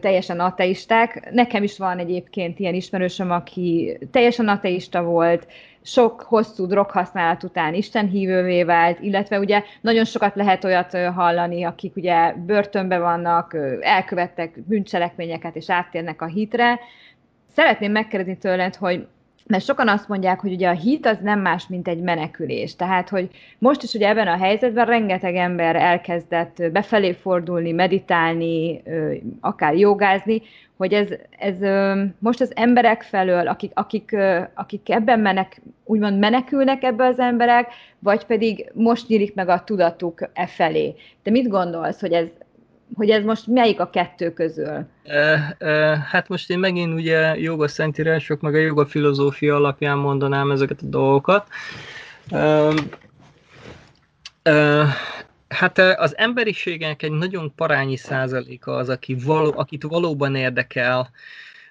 [0.00, 1.30] teljesen ateisták.
[1.32, 5.46] Nekem is van egyébként ilyen ismerősöm, aki teljesen ateista volt,
[5.82, 11.96] sok hosszú droghasználat után Isten hívővé vált, illetve ugye nagyon sokat lehet olyat hallani, akik
[11.96, 16.80] ugye börtönbe vannak, elkövettek bűncselekményeket és áttérnek a hitre,
[17.54, 19.06] Szeretném megkérdezni tőled, hogy
[19.46, 22.76] mert sokan azt mondják, hogy ugye a hit az nem más, mint egy menekülés.
[22.76, 28.82] Tehát, hogy most is ugye ebben a helyzetben rengeteg ember elkezdett befelé fordulni, meditálni,
[29.40, 30.42] akár jogázni,
[30.76, 31.54] hogy ez, ez
[32.18, 34.16] most az emberek felől, akik, akik,
[34.54, 40.30] akik ebben menek, úgymond menekülnek ebbe az emberek, vagy pedig most nyílik meg a tudatuk
[40.32, 40.94] e felé.
[41.22, 42.26] Te mit gondolsz, hogy ez,
[42.94, 44.86] hogy ez most melyik a kettő közül?
[46.10, 50.86] Hát most én megint ugye joga szentírások, meg a joga filozófia alapján mondanám ezeket a
[50.86, 51.48] dolgokat.
[55.48, 61.10] Hát az emberiségnek egy nagyon parányi százaléka az, aki való, akit valóban érdekel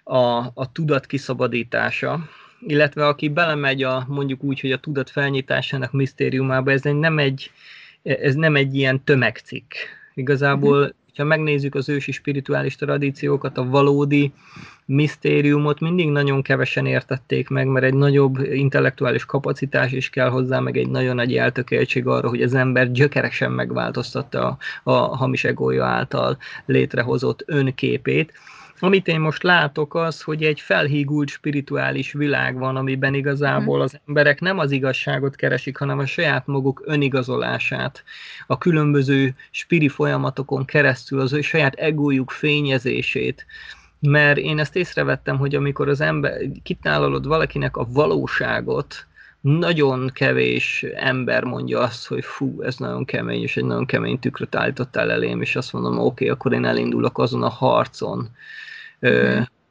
[0.04, 0.18] a,
[0.54, 2.20] a tudat kiszabadítása,
[2.68, 7.52] illetve aki belemegy a, mondjuk úgy, hogy a tudat felnyitásának misztériumába, ez nem egy,
[8.04, 9.74] ez nem egy ilyen tömegcikk.
[10.14, 14.34] Igazából ha megnézzük az ősi spirituális tradíciókat, a valódi
[14.86, 20.78] misztériumot mindig nagyon kevesen értették meg, mert egy nagyobb intellektuális kapacitás is kell hozzá, meg
[20.78, 24.58] egy nagyon nagy eltökéltség arra, hogy az ember gyökeresen megváltoztatta a,
[24.92, 28.34] a hamis egója által létrehozott önképét
[28.84, 33.84] amit én most látok az, hogy egy felhígult spirituális világ van, amiben igazából mhm.
[33.84, 38.04] az emberek nem az igazságot keresik, hanem a saját maguk önigazolását,
[38.48, 43.46] a különböző spiri folyamatokon keresztül az ő saját egójuk fényezését,
[44.00, 49.08] mert én ezt észrevettem, hogy amikor az ember kitállalod valakinek a valóságot,
[49.42, 54.56] nagyon kevés ember mondja azt, hogy fú, ez nagyon kemény, és egy nagyon kemény tükröt
[54.56, 58.30] állítottál elém, és azt mondom, oké, okay, akkor én elindulok azon a harcon.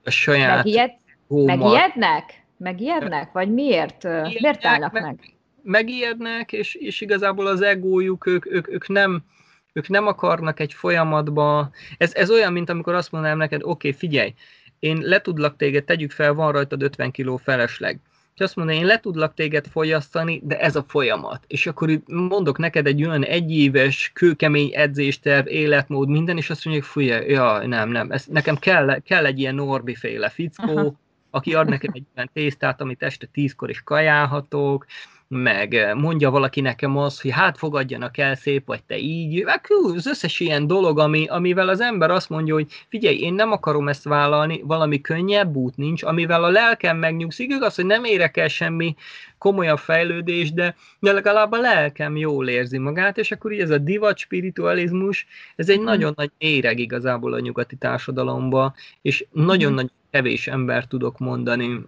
[0.05, 0.91] A saját Megijed,
[1.29, 2.45] Megijednek?
[2.57, 3.33] Megijednek?
[3.33, 4.03] Vagy miért?
[4.03, 5.03] Megijednek, miért állnak meg?
[5.03, 5.19] meg?
[5.63, 9.25] Megijednek, és, és igazából az egójuk, ők, ők, ők nem
[9.73, 13.93] ők nem akarnak egy folyamatba, ez, ez olyan, mint amikor azt mondanám neked, oké, okay,
[13.93, 14.35] figyelj,
[14.79, 18.01] én letudlak téged, tegyük fel, van rajtad 50 kiló felesleg
[18.35, 21.45] és azt mondja, én le tudlak téged fogyasztani, de ez a folyamat.
[21.47, 26.83] És akkor itt mondok neked egy olyan egyéves, kőkemény edzésterv, életmód, minden, és azt mondja,
[26.83, 31.01] hogy fújja, ja, nem, nem, ez, nekem kell, kell egy ilyen Norbi féle fickó, Aha.
[31.31, 34.87] aki ad nekem egy olyan tésztát, amit este tízkor is kajálhatok,
[35.35, 39.61] meg eh, mondja valaki nekem azt, hogy hát fogadjanak el szép, vagy te így, meg
[39.95, 43.89] az összes ilyen dolog, ami, amivel az ember azt mondja, hogy figyelj, én nem akarom
[43.89, 48.49] ezt vállalni, valami könnyebb út nincs, amivel a lelkem megnyugszik, igaz, hogy nem érek el
[48.49, 48.95] semmi
[49.39, 53.79] komolyabb fejlődés, de, de legalább a lelkem jól érzi magát, és akkor így ez a
[53.79, 55.85] divat spiritualizmus, ez egy mm.
[55.85, 59.75] nagyon nagy éreg igazából a nyugati társadalomba, és nagyon mm.
[59.75, 61.85] nagy kevés ember tudok mondani,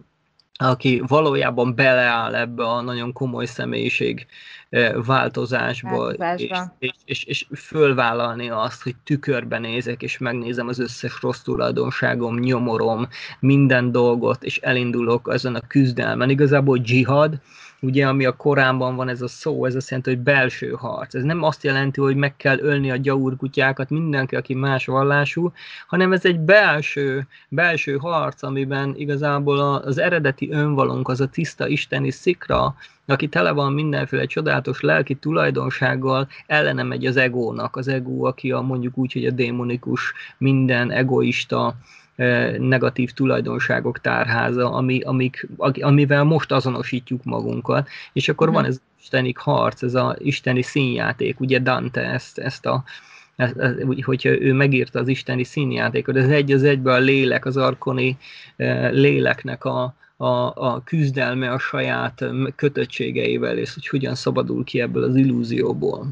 [0.57, 4.27] aki valójában beleáll ebbe a nagyon komoly személyiség
[5.07, 11.40] változásba, és, és, és, és fölvállalni azt, hogy tükörben nézek, és megnézem az összes rossz
[11.40, 13.09] tulajdonságom, nyomorom
[13.40, 16.31] minden dolgot, és elindulok ezen a küzdelmen.
[16.31, 17.40] Igazából dzsihad,
[17.85, 21.14] ugye ami a Koránban van ez a szó, ez azt jelenti, hogy belső harc.
[21.14, 25.53] Ez nem azt jelenti, hogy meg kell ölni a gyaurkutyákat mindenki, aki más vallású,
[25.87, 32.11] hanem ez egy belső, belső harc, amiben igazából az eredeti önvalónk, az a tiszta isteni
[32.11, 32.75] szikra,
[33.07, 37.77] aki tele van mindenféle csodálatos lelki tulajdonsággal, ellene megy az egónak.
[37.77, 41.75] Az egó, aki a mondjuk úgy, hogy a démonikus, minden egoista,
[42.59, 45.48] negatív tulajdonságok tárháza, ami, amik,
[45.81, 48.62] amivel most azonosítjuk magunkat, és akkor uh-huh.
[48.62, 52.85] van ez isteni harc, ez a isteni színjáték, ugye Dante ezt, ezt a
[53.37, 57.57] ez, ez, hogyha ő megírta az isteni színjátékot, ez egy az egyben a lélek, az
[57.57, 58.16] arkoni
[58.90, 62.24] léleknek a, a, a küzdelme a saját
[62.57, 66.07] kötöttségeivel, és hogy hogyan szabadul ki ebből az illúzióból.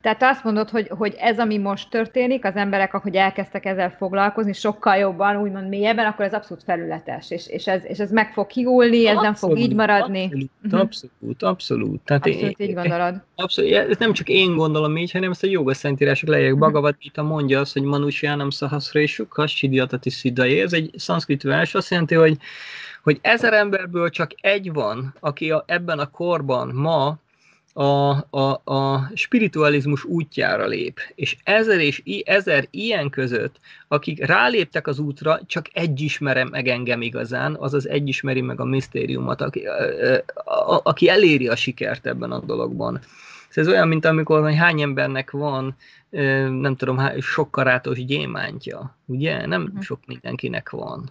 [0.00, 4.52] Tehát azt mondod, hogy, hogy ez, ami most történik, az emberek, ahogy elkezdtek ezzel foglalkozni,
[4.52, 8.46] sokkal jobban, úgymond mélyebben, akkor ez abszolút felületes, és, és, ez, és ez meg fog
[8.46, 10.22] kiúlni, ez abszolút, nem fog így maradni.
[10.24, 10.80] Abszolút, uh-huh.
[10.80, 12.00] abszolút, abszolút.
[12.04, 13.14] Tehát abszolút én, így gondolod.
[13.34, 16.52] Abszolút, ez nem csak én gondolom így, hanem ezt a joga szentírások lejjek.
[16.52, 16.68] Uh-huh.
[16.68, 20.62] Bhagavad Gita mondja azt, hogy Manusyanam Sahasreshu Kashidiatati Siddhaye.
[20.62, 22.36] Ez egy szanszkrit vers, azt jelenti, hogy
[23.02, 27.18] hogy ezer emberből csak egy van, aki a, ebben a korban ma
[27.72, 31.00] a, a, a spiritualizmus útjára lép.
[31.14, 33.56] És ezer és ezer ilyen között,
[33.88, 38.64] akik ráléptek az útra, csak egy ismerem meg engem igazán, azaz egy ismeri meg a
[38.64, 43.00] misztériumot, aki, a, a, aki eléri a sikert ebben a dologban.
[43.54, 45.76] Ez olyan, mint amikor hogy hány embernek van,
[46.60, 49.46] nem tudom, sok karátos gyémántja, ugye?
[49.46, 49.82] Nem uh-huh.
[49.82, 51.10] sok mindenkinek van.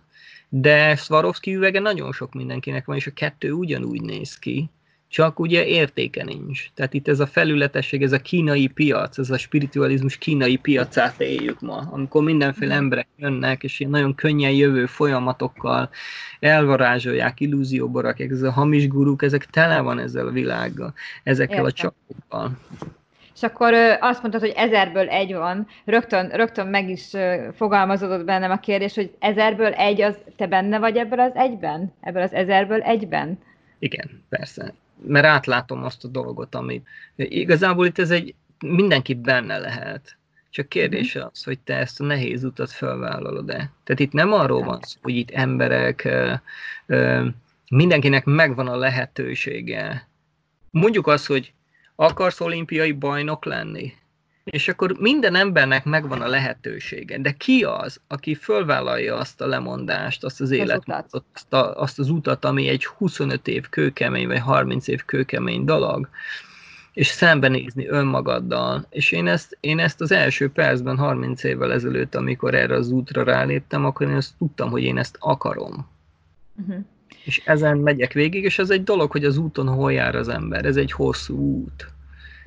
[0.49, 4.69] De Swarovski üvege nagyon sok mindenkinek van, és a kettő ugyanúgy néz ki
[5.09, 6.69] csak ugye értéke nincs.
[6.73, 11.61] Tehát itt ez a felületesség, ez a kínai piac, ez a spiritualizmus kínai piacát éljük
[11.61, 15.89] ma, amikor mindenféle emberek jönnek, és ilyen nagyon könnyen jövő folyamatokkal
[16.39, 20.93] elvarázsolják, illúzióba rakják, ez a hamis guruk, ezek tele van ezzel a világgal,
[21.23, 21.65] ezekkel Értem.
[21.65, 22.51] a csapokkal.
[23.35, 25.67] És akkor azt mondtad, hogy ezerből egy van.
[25.85, 27.09] Rögtön, rögtön meg is
[27.55, 31.93] fogalmazódott bennem a kérdés, hogy ezerből egy, az te benne vagy ebből az egyben?
[32.01, 33.39] Ebből az ezerből egyben?
[33.79, 40.17] Igen, persze mert átlátom azt a dolgot, amit igazából itt ez egy, mindenki benne lehet.
[40.49, 41.25] Csak kérdés mhm.
[41.31, 43.71] az, hogy te ezt a nehéz utat felvállalod-e.
[43.83, 46.09] Tehát itt nem arról van szó, hogy itt emberek,
[47.69, 50.07] mindenkinek megvan a lehetősége.
[50.71, 51.53] Mondjuk azt, hogy
[51.95, 53.93] akarsz olimpiai bajnok lenni?
[54.49, 57.17] És akkor minden embernek megvan a lehetősége.
[57.17, 62.09] De ki az, aki fölvállalja azt a lemondást, azt az életmódot, azt, a, azt az
[62.09, 66.09] utat, ami egy 25 év kőkemény, vagy 30 év kőkemény dolog,
[66.93, 68.85] és szembenézni önmagaddal.
[68.89, 73.23] És én ezt, én ezt az első percben, 30 évvel ezelőtt, amikor erre az útra
[73.23, 75.87] ráléptem, akkor én ezt tudtam, hogy én ezt akarom.
[76.55, 76.85] Uh-huh.
[77.23, 80.65] És ezen megyek végig, és ez egy dolog, hogy az úton hol jár az ember.
[80.65, 81.87] Ez egy hosszú út.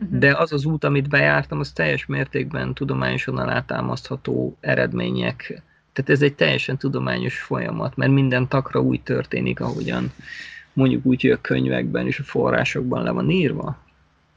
[0.03, 0.19] Uh-huh.
[0.19, 5.62] De az az út, amit bejártam, az teljes mértékben tudományosan alátámasztható eredmények.
[5.93, 10.12] Tehát ez egy teljesen tudományos folyamat, mert minden takra úgy történik, ahogyan
[10.73, 13.82] mondjuk úgy, hogy a könyvekben és a forrásokban le van írva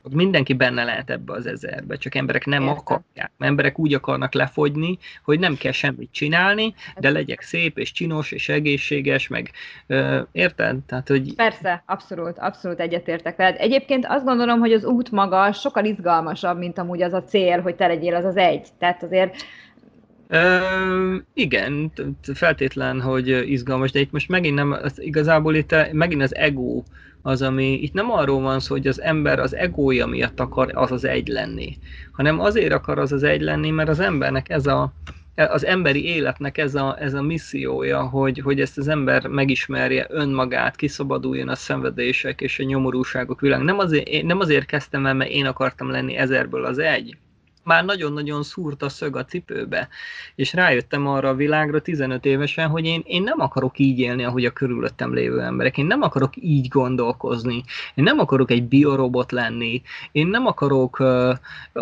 [0.06, 2.78] ott mindenki benne lehet ebbe az ezerbe, csak emberek nem Értem.
[2.78, 3.32] akarják.
[3.40, 8.50] Emberek úgy akarnak lefogyni, hogy nem kell semmit csinálni, de legyek szép és csinos és
[8.50, 9.52] egészséges, meg
[9.88, 10.78] ö, érted?
[10.88, 11.36] Tehát, hogy...
[11.36, 13.56] Persze, abszolút, abszolút egyetértek veled.
[13.60, 17.76] Egyébként azt gondolom, hogy az út maga sokkal izgalmasabb, mint amúgy az a cél, hogy
[17.76, 18.68] te legyél az az egy.
[18.80, 19.36] Tehát azért
[20.28, 21.92] Ö, igen,
[22.34, 26.84] feltétlen, hogy izgalmas, de itt most megint nem, az, igazából itt megint az ego
[27.22, 30.92] az, ami itt nem arról van szó, hogy az ember az egója miatt akar az
[30.92, 31.78] az egy lenni,
[32.12, 34.94] hanem azért akar az az egy lenni, mert az embernek ez a,
[35.36, 40.76] az emberi életnek ez a, ez a missziója, hogy, hogy ezt az ember megismerje önmagát,
[40.76, 43.62] kiszabaduljon a szenvedések és a nyomorúságok világ.
[43.62, 47.18] Nem azért, nem azért kezdtem el, mert én akartam lenni ezerből az egy,
[47.66, 49.88] már nagyon-nagyon szúrt a szög a cipőbe,
[50.36, 54.46] és rájöttem arra a világra 15 évesen, hogy én, én nem akarok így élni, ahogy
[54.46, 57.64] a körülöttem lévő emberek, én nem akarok így gondolkozni,
[57.96, 61.36] én nem akarok egy biorobot lenni, én nem akarok uh,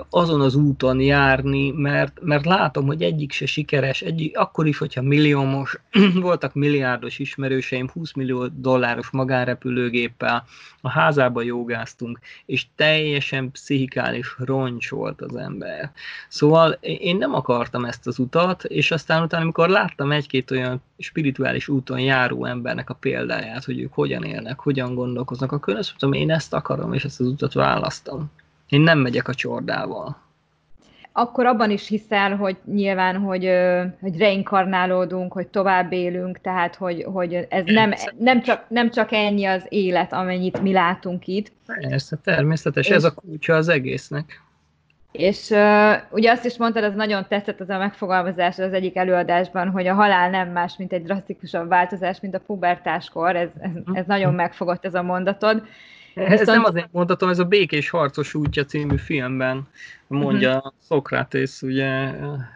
[0.10, 5.02] azon az úton járni, mert, mert látom, hogy egyik se sikeres, egyik, akkor is, hogyha
[5.02, 5.80] milliómos,
[6.22, 10.46] voltak milliárdos ismerőseim, 20 millió dolláros magánrepülőgéppel,
[10.82, 15.92] a házába jogáztunk, és teljesen pszichikális roncs volt az ember ember.
[16.28, 21.68] Szóval én nem akartam ezt az utat, és aztán utána, amikor láttam egy-két olyan spirituális
[21.68, 26.32] úton járó embernek a példáját, hogy ők hogyan élnek, hogyan gondolkoznak, akkor azt mondtam, én
[26.32, 28.32] ezt akarom, és ezt az utat választom.
[28.70, 30.22] Én nem megyek a csordával.
[31.16, 33.50] akkor abban is hiszel, hogy nyilván, hogy,
[34.02, 39.46] hogy reinkarnálódunk, hogy tovább élünk, tehát hogy, hogy ez nem, nem, csak, nem csak ennyi
[39.46, 41.52] az élet, amennyit mi látunk itt.
[41.66, 44.42] Persze, természetes, és, ez a kulcsa az egésznek.
[45.14, 49.70] És uh, ugye azt is mondtad, ez nagyon tetszett az a megfogalmazás az egyik előadásban,
[49.70, 54.06] hogy a halál nem más, mint egy drasztikusabb változás, mint a pubertáskor, ez, ez, ez
[54.06, 55.64] nagyon megfogott ez a mondatod.
[56.16, 56.58] Ez Viszont...
[56.58, 59.68] nem azért mondhatom, ez a Békés Harcos útja című filmben
[60.08, 60.74] mondja uh-huh.
[60.80, 62.12] Szokratész, ugye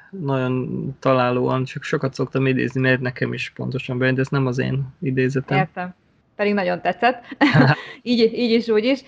[0.10, 4.60] nagyon találóan, csak sokat szoktam idézni, mert nekem is pontosan bejön, de ez nem az
[4.60, 5.58] én idézetem.
[5.58, 5.96] Értem.
[6.36, 7.24] Pedig nagyon tetszett.
[8.02, 9.00] így, így is, úgy is.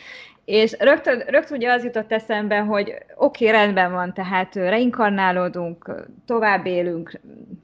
[0.50, 5.95] És rögtön, rögtön ugye az jutott eszembe, hogy oké, okay, rendben van, tehát reinkarnálódunk,
[6.26, 7.20] tovább élünk,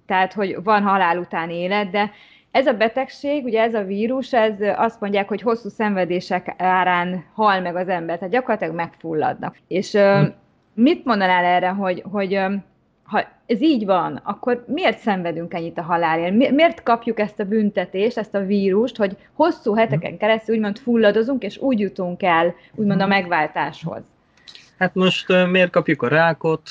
[0.05, 2.11] tehát hogy van halál után élet, de
[2.51, 7.61] ez a betegség, ugye ez a vírus, ez azt mondják, hogy hosszú szenvedések árán hal
[7.61, 9.55] meg az ember, tehát gyakorlatilag megfulladnak.
[9.67, 10.25] És hm.
[10.73, 12.39] mit mondanál erre, hogy, hogy
[13.05, 16.51] ha ez így van, akkor miért szenvedünk ennyit a halálért?
[16.51, 21.57] Miért kapjuk ezt a büntetést, ezt a vírust, hogy hosszú heteken keresztül úgymond fulladozunk, és
[21.57, 24.01] úgy jutunk el, úgymond a megváltáshoz?
[24.77, 26.69] Hát most miért kapjuk a rákot,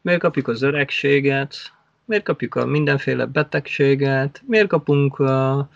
[0.00, 1.56] miért kapjuk az öregséget,
[2.04, 5.68] miért kapjuk a mindenféle betegséget, miért kapunk a, a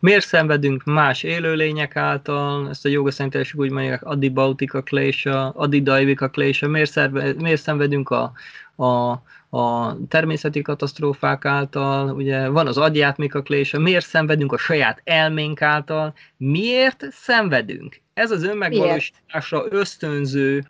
[0.00, 6.68] Miért szenvedünk más élőlények által, ezt a joga szentélesek úgy mondják, adibautika klésa, adidaivika klésa,
[6.68, 8.32] miért, szerve, miért szenvedünk a,
[8.76, 9.10] a,
[9.58, 16.14] a természeti katasztrófák által, ugye van az agyátmika klésa, miért szenvedünk a saját elménk által,
[16.36, 18.00] miért szenvedünk?
[18.14, 20.64] Ez az önmegvalósításra ösztönző,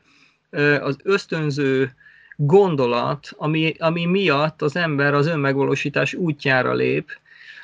[0.80, 1.94] az ösztönző
[2.36, 7.19] gondolat, ami, ami miatt az ember az önmegvalósítás útjára lép,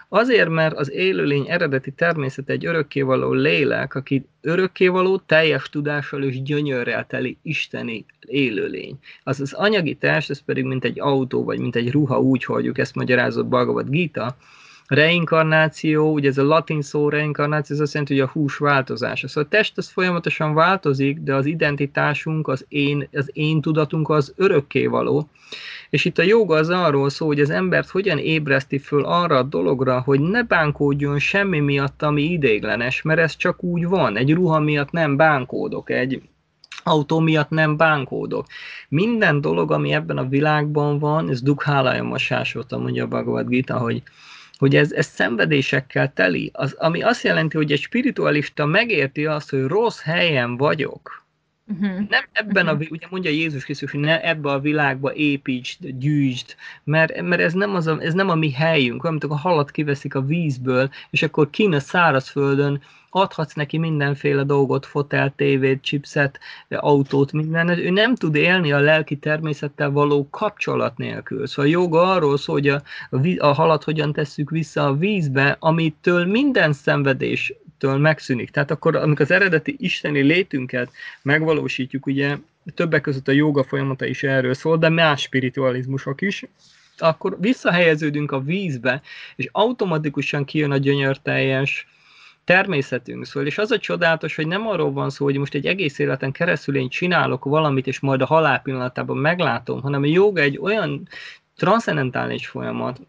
[0.09, 7.07] Azért, mert az élőlény eredeti természet egy örökkévaló lélek, aki örökkévaló, teljes tudással és gyönyörrel
[7.07, 8.99] teli isteni élőlény.
[9.23, 12.79] Az az anyagi test, ez pedig mint egy autó, vagy mint egy ruha, úgy halljuk,
[12.79, 14.37] ezt magyarázott Bhagavad Gita,
[14.89, 19.29] reinkarnáció, ugye ez a latin szó reinkarnáció, ez azt jelenti, hogy a hús változása.
[19.29, 24.33] Szóval a test az folyamatosan változik, de az identitásunk, az én, az én tudatunk az
[24.37, 25.29] örökkévaló.
[25.91, 29.43] És itt a joga az arról szól, hogy az embert hogyan ébreszti föl arra a
[29.43, 34.17] dologra, hogy ne bánkódjon semmi miatt, ami idéglenes, mert ez csak úgy van.
[34.17, 36.23] Egy ruha miatt nem bánkódok, egy
[36.83, 38.47] autó miatt nem bánkódok.
[38.89, 44.03] Minden dolog, ami ebben a világban van, ez dukhálaja masásota, mondja a Bhagavad Gita, hogy
[44.59, 49.63] hogy ez, ez szenvedésekkel teli, az, ami azt jelenti, hogy egy spiritualista megérti azt, hogy
[49.63, 51.27] rossz helyen vagyok,
[51.69, 52.09] Uh-huh.
[52.09, 52.81] Nem ebben uh-huh.
[52.81, 56.55] a, ugye mondja Jézus Krisztus, hogy ne ebbe a világba építsd, gyűjtsd,
[56.85, 60.15] mert, mert ez, nem az a, ez nem a mi helyünk, olyan, a halat kiveszik
[60.15, 62.83] a vízből, és akkor kín a szárazföldön
[63.17, 66.39] adhatsz neki mindenféle dolgot, fotel, tévét, chipset,
[66.69, 71.47] autót, minden, ő nem tud élni a lelki természettel való kapcsolat nélkül.
[71.47, 72.83] Szóval a joga arról szól, hogy a,
[73.39, 78.51] a halat hogyan tesszük vissza a vízbe, amitől minden szenvedés től megszűnik.
[78.51, 80.91] Tehát akkor, amikor az eredeti isteni létünket
[81.23, 82.37] megvalósítjuk, ugye
[82.75, 86.45] többek között a joga folyamata is erről szól, de más spiritualizmusok is,
[86.99, 89.03] akkor visszahelyeződünk a vízbe,
[89.37, 91.87] és automatikusan kijön a gyönyörteljes
[92.47, 93.25] természetünk.
[93.25, 96.33] Szóval, és az a csodálatos, hogy nem arról van szó, hogy most egy egész életen
[96.33, 101.09] keresztül én csinálok valamit, és majd a halál pillanatában meglátom, hanem a joga egy olyan
[101.57, 103.01] transzendentális folyamat,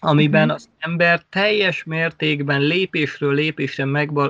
[0.00, 0.54] amiben mhm.
[0.54, 3.84] az ember teljes mértékben lépésről lépésre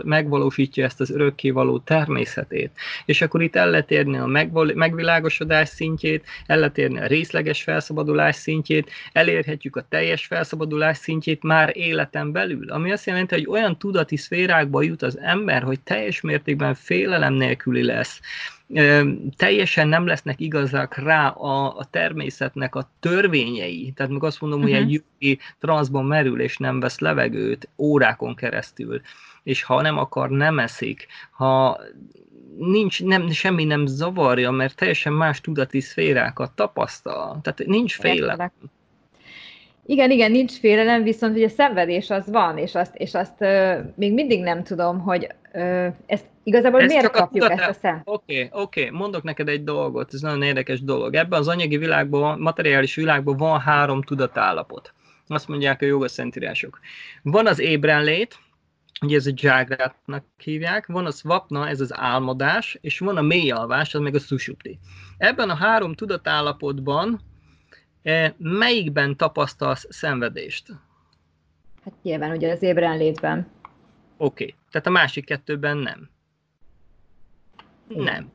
[0.05, 2.70] megvalósítja ezt az örökkévaló természetét.
[3.05, 4.26] És akkor itt el lehet érni a
[4.74, 11.76] megvilágosodás szintjét, el lehet érni a részleges felszabadulás szintjét, elérhetjük a teljes felszabadulás szintjét már
[11.76, 16.74] életen belül, ami azt jelenti, hogy olyan tudati szférákba jut az ember, hogy teljes mértékben
[16.74, 18.20] félelem nélküli lesz,
[19.36, 23.92] teljesen nem lesznek igazak rá a, a természetnek a törvényei.
[23.96, 24.74] Tehát meg azt mondom, uh-huh.
[24.74, 25.05] hogy egy mhm.
[25.18, 29.01] jogi transzban merül és nem vesz levegőt órákon keresztül,
[29.43, 31.80] és ha nem akar, nem eszik, ha
[32.59, 37.39] nincs, nem, semmi nem zavarja, mert teljesen más tudati szférákat tapasztal.
[37.43, 38.53] Tehát nincs félelem.
[39.86, 43.78] Igen, igen, nincs félelem, viszont ugye a szenvedés az van, és azt, és azt uh,
[43.95, 48.01] még mindig nem tudom, hogy uh, ezt igazából ez miért kapjuk a ezt a szem?
[48.05, 48.99] Oké, okay, oké, okay.
[48.99, 51.14] mondok neked egy dolgot, ez nagyon érdekes dolog.
[51.14, 54.93] Ebben az anyagi világban, materiális világban van három tudatállapot.
[55.28, 56.80] Azt mondják a joga szentírások.
[57.22, 58.38] Van az ébrenlét,
[59.00, 63.50] ugye ez a jágrátnak hívják, van a swapna, ez az álmodás, és van a mély
[63.50, 64.78] alvás, az meg a susupti.
[65.18, 67.20] Ebben a három tudatállapotban
[68.02, 70.68] E, melyikben tapasztalsz szenvedést?
[71.84, 73.38] Hát nyilván ugye az ébrenlétben.
[74.16, 74.54] Oké, okay.
[74.70, 76.10] tehát a másik kettőben nem.
[77.88, 78.32] Nem.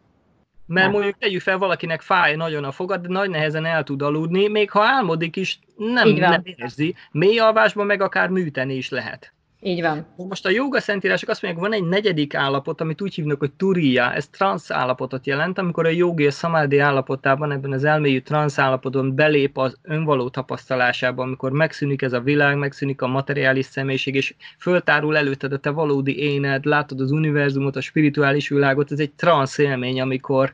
[0.65, 0.95] Mert nem.
[0.95, 4.71] mondjuk tegyük fel, valakinek fáj nagyon a fogad, de nagy nehezen el tud aludni, még
[4.71, 6.95] ha álmodik is, nem, nem érzi.
[7.11, 9.33] Mély alvásban meg akár műteni is lehet.
[9.65, 10.05] Így van.
[10.15, 14.13] Most a joga szentírások azt mondják, van egy negyedik állapot, amit úgy hívnak, hogy turiya,
[14.13, 19.15] ez transz állapotot jelent, amikor a jogi a szamádi állapotában, ebben az elmélyű transz állapoton
[19.15, 25.17] belép az önvaló tapasztalásába, amikor megszűnik ez a világ, megszűnik a materiális személyiség, és föltárul
[25.17, 30.01] előtted a te valódi éned, látod az univerzumot, a spirituális világot, ez egy transz élmény,
[30.01, 30.51] amikor,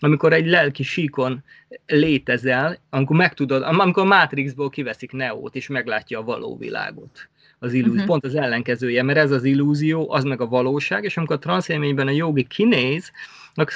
[0.00, 1.44] amikor egy lelki síkon
[1.86, 7.28] létezel, amikor megtudod, amikor a Matrixból kiveszik Neót, és meglátja a való világot
[7.66, 8.06] az illúzió, uh-huh.
[8.06, 12.06] pont az ellenkezője, mert ez az illúzió, az meg a valóság, és amikor a transzélményben
[12.06, 13.12] a jogi kinéz,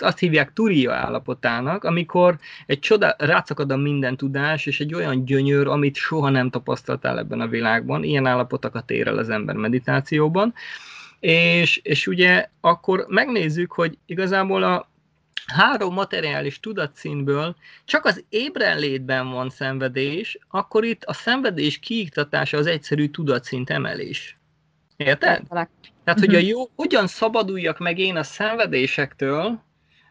[0.01, 5.67] azt hívják turia állapotának, amikor egy csoda, rátszakad a minden tudás, és egy olyan gyönyör,
[5.67, 10.55] amit soha nem tapasztaltál ebben a világban, ilyen állapotokat ér el az ember meditációban,
[11.21, 14.90] és, és ugye akkor megnézzük, hogy igazából a,
[15.47, 23.09] három materiális tudatszínből csak az ébrenlétben van szenvedés, akkor itt a szenvedés kiiktatása az egyszerű
[23.09, 24.39] tudatszint emelés.
[24.97, 25.43] Érted?
[26.05, 26.47] Tehát, hogy a mhm.
[26.47, 29.63] jó, hogyan szabaduljak meg én a szenvedésektől,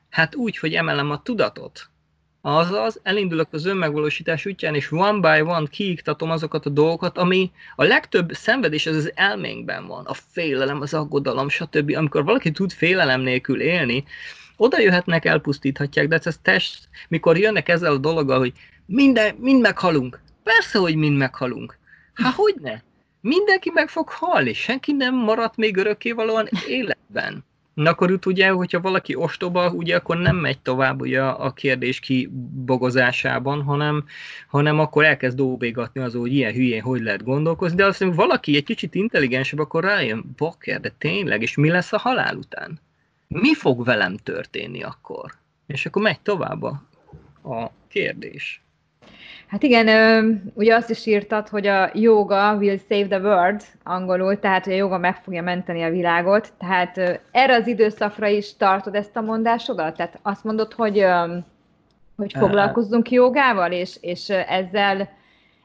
[0.09, 1.89] hát úgy, hogy emelem a tudatot.
[2.41, 7.84] Azaz, elindulok az önmegvalósítás útján, és one by one kiiktatom azokat a dolgokat, ami a
[7.84, 10.05] legtöbb szenvedés az az elménkben van.
[10.05, 11.95] A félelem, az aggodalom, stb.
[11.95, 14.03] Amikor valaki tud félelem nélkül élni,
[14.60, 18.53] oda jöhetnek, elpusztíthatják, de ez test, mikor jönnek ezzel a dologgal, hogy
[18.86, 20.22] minden, mind meghalunk.
[20.43, 21.78] Persze, hogy mind meghalunk.
[22.14, 22.82] Hát hogy ne?
[23.22, 27.45] Mindenki meg fog halni, senki nem maradt még örökkévalóan életben.
[27.74, 31.99] Na akkor itt ugye, hogyha valaki ostoba, ugye akkor nem megy tovább ugye a kérdés
[31.99, 34.05] kibogozásában, hanem,
[34.47, 38.55] hanem akkor elkezd dobégatni az, hogy ilyen hülyén hogy lehet gondolkozni, de azt mondja, valaki
[38.55, 42.80] egy kicsit intelligensebb, akkor rájön, bakker, de tényleg, és mi lesz a halál után?
[43.30, 45.32] Mi fog velem történni akkor?
[45.67, 46.82] És akkor megy tovább a,
[47.43, 48.63] a kérdés.
[49.47, 54.63] Hát igen, ugye azt is írtad, hogy a yoga will save the world angolul, tehát
[54.63, 56.53] hogy a joga meg fogja menteni a világot.
[56.57, 59.95] Tehát erre az időszakra is tartod ezt a mondásodat?
[59.95, 61.05] Tehát azt mondod, hogy,
[62.15, 65.17] hogy foglalkozzunk jogával, és, és ezzel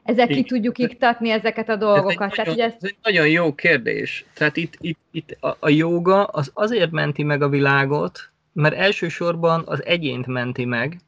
[0.05, 2.37] ezzel ki tudjuk iktatni ezeket a dolgokat.
[2.37, 2.75] Ez egy, nagyon, Tehát, ez...
[2.81, 4.25] ez egy nagyon jó kérdés.
[4.33, 9.63] Tehát itt, itt, itt a, a joga az azért menti meg a világot, mert elsősorban
[9.65, 10.99] az egyént menti meg,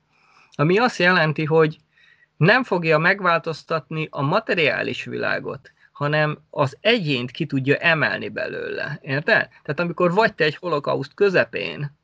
[0.55, 1.77] ami azt jelenti, hogy
[2.37, 8.99] nem fogja megváltoztatni a materiális világot, hanem az egyént ki tudja emelni belőle.
[9.01, 9.47] Érted?
[9.63, 11.95] Tehát amikor vagy te egy holokauszt közepén,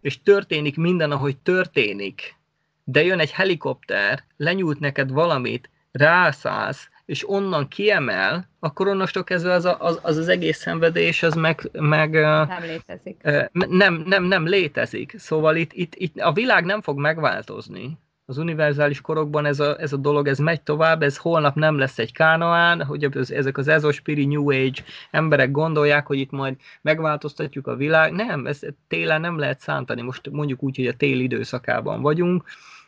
[0.00, 2.36] és történik minden, ahogy történik,
[2.84, 5.68] de jön egy helikopter, lenyújt neked valamit,
[5.98, 11.34] rászállsz, és onnan kiemel, akkor onnastól kezdve az, a, az, az, az egész szenvedés, az
[11.34, 13.22] meg, meg nem létezik.
[13.52, 15.14] Nem, nem, nem létezik.
[15.18, 17.98] Szóval itt, itt, itt a világ nem fog megváltozni.
[18.26, 21.98] Az univerzális korokban ez a, ez a dolog, ez megy tovább, ez holnap nem lesz
[21.98, 27.66] egy kánoán, hogy az, ezek az ezospiri New Age emberek gondolják, hogy itt majd megváltoztatjuk
[27.66, 28.12] a világ.
[28.12, 30.02] Nem, ez télen nem lehet szántani.
[30.02, 32.44] Most mondjuk úgy, hogy a tél időszakában vagyunk,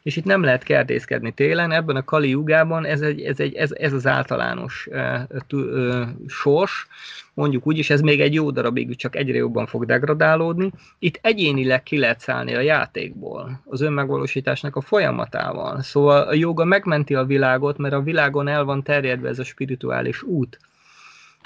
[0.07, 3.73] és itt nem lehet kertészkedni télen, ebben a Kali Jugában ez, egy, ez, egy, ez,
[3.73, 5.21] ez az általános uh,
[5.53, 6.87] uh, sors,
[7.35, 10.71] mondjuk úgy, és ez még egy jó darabig csak egyre jobban fog degradálódni.
[10.99, 15.83] Itt egyénileg ki lehet szállni a játékból, az önmegvalósításnak a folyamatával.
[15.83, 20.23] Szóval a joga megmenti a világot, mert a világon el van terjedve ez a spirituális
[20.23, 20.59] út.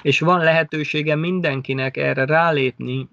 [0.02, 3.08] És van lehetősége mindenkinek erre rálépni,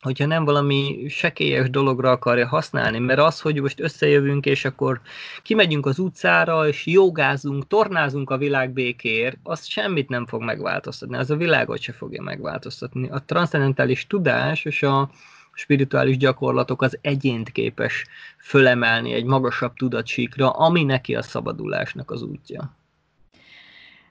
[0.00, 5.00] hogyha nem valami sekélyes dologra akarja használni, mert az, hogy most összejövünk, és akkor
[5.42, 11.30] kimegyünk az utcára, és jogázunk, tornázunk a világ békéért, az semmit nem fog megváltoztatni, az
[11.30, 13.08] a világot se fogja megváltoztatni.
[13.08, 15.10] A transzendentális tudás és a
[15.52, 18.06] spirituális gyakorlatok az egyént képes
[18.38, 22.74] fölemelni egy magasabb tudatsíkra, ami neki a szabadulásnak az útja.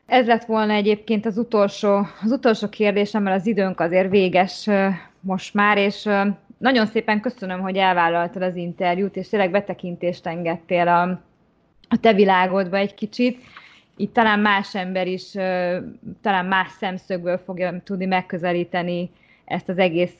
[0.05, 4.69] Ez lett volna egyébként az utolsó, az utolsó kérdésem, mert az időnk azért véges
[5.20, 6.09] most már, és
[6.57, 11.01] nagyon szépen köszönöm, hogy elvállaltad az interjút, és tényleg betekintést engedtél a,
[11.89, 13.43] a te világodba egy kicsit.
[13.95, 15.32] Itt talán más ember is,
[16.22, 19.09] talán más szemszögből fogja tudni megközelíteni
[19.50, 20.16] ezt az egész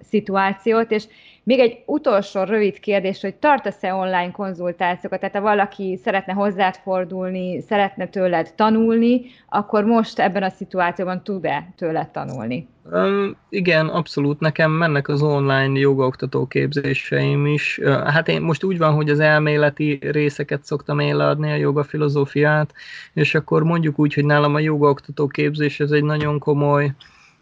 [0.00, 1.04] szituációt, és
[1.42, 7.60] még egy utolsó rövid kérdés, hogy tartasz-e online konzultációkat, tehát ha valaki szeretne hozzád fordulni,
[7.60, 12.68] szeretne tőled tanulni, akkor most ebben a szituációban tud-e tőled tanulni?
[12.92, 14.40] Um, igen, abszolút.
[14.40, 17.80] Nekem mennek az online jogaoktató képzéseim is.
[18.04, 22.72] Hát én most úgy van, hogy az elméleti részeket szoktam én leadni, a joga filozófiát,
[23.12, 26.92] és akkor mondjuk úgy, hogy nálam a jogaoktató képzés ez egy nagyon komoly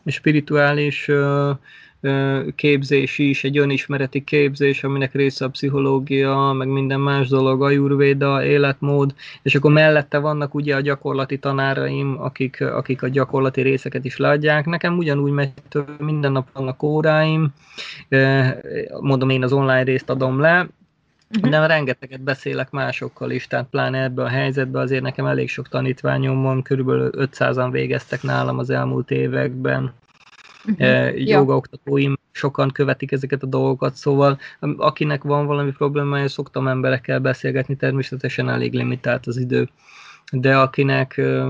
[0.07, 1.57] spirituális uh,
[2.55, 9.15] képzés is, egy önismereti képzés, aminek része a pszichológia, meg minden más dolog, ajurvéda, életmód,
[9.43, 14.67] és akkor mellette vannak ugye a gyakorlati tanáraim, akik, akik a gyakorlati részeket is leadják.
[14.67, 15.53] Nekem ugyanúgy megy,
[15.99, 17.49] minden nap vannak óráim,
[19.01, 20.69] mondom én az online részt adom le,
[21.37, 21.51] Uh-huh.
[21.51, 26.43] De rengeteget beszélek másokkal is, tehát pláne ebben a helyzetben azért nekem elég sok tanítványom
[26.43, 29.93] van, körülbelül 500-an végeztek nálam az elmúlt években.
[30.67, 31.27] Uh-huh.
[31.27, 34.39] Jogaoktatóim sokan követik ezeket a dolgokat, szóval
[34.77, 39.69] akinek van valami problémája, szoktam emberekkel beszélgetni, természetesen elég limitált az idő.
[40.33, 41.49] De akinek uh,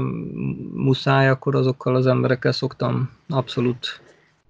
[0.75, 4.01] muszáj, akkor azokkal az emberekkel szoktam abszolút.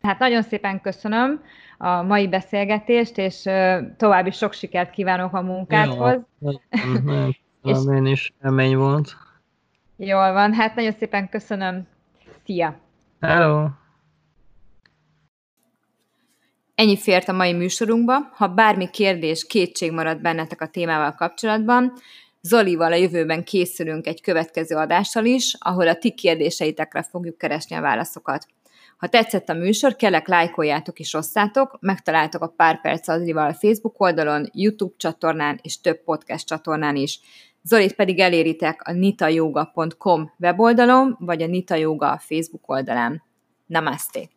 [0.03, 1.41] Hát nagyon szépen köszönöm
[1.85, 3.43] a mai beszélgetést, és
[3.97, 6.20] további sok sikert kívánok a munkádhoz.
[6.39, 6.51] Jó,
[7.05, 7.78] nem, és...
[7.95, 9.16] én is remény volt.
[9.97, 11.87] Jól van, hát nagyon szépen köszönöm.
[12.45, 12.76] Szia!
[13.20, 13.66] Hello!
[16.74, 18.14] Ennyi fért a mai műsorunkba.
[18.32, 21.93] Ha bármi kérdés, kétség marad bennetek a témával kapcsolatban,
[22.41, 27.80] Zolival a jövőben készülünk egy következő adással is, ahol a ti kérdéseitekre fogjuk keresni a
[27.80, 28.47] válaszokat.
[29.05, 34.00] Ha tetszett a műsor, kérlek lájkoljátok és osszátok, megtaláltok a Pár Perc Adrival a Facebook
[34.00, 37.20] oldalon, YouTube csatornán és több podcast csatornán is.
[37.62, 43.22] Zolit pedig eléritek a nitayoga.com weboldalon, vagy a Nita Yoga Facebook oldalán.
[43.66, 44.34] Namaste!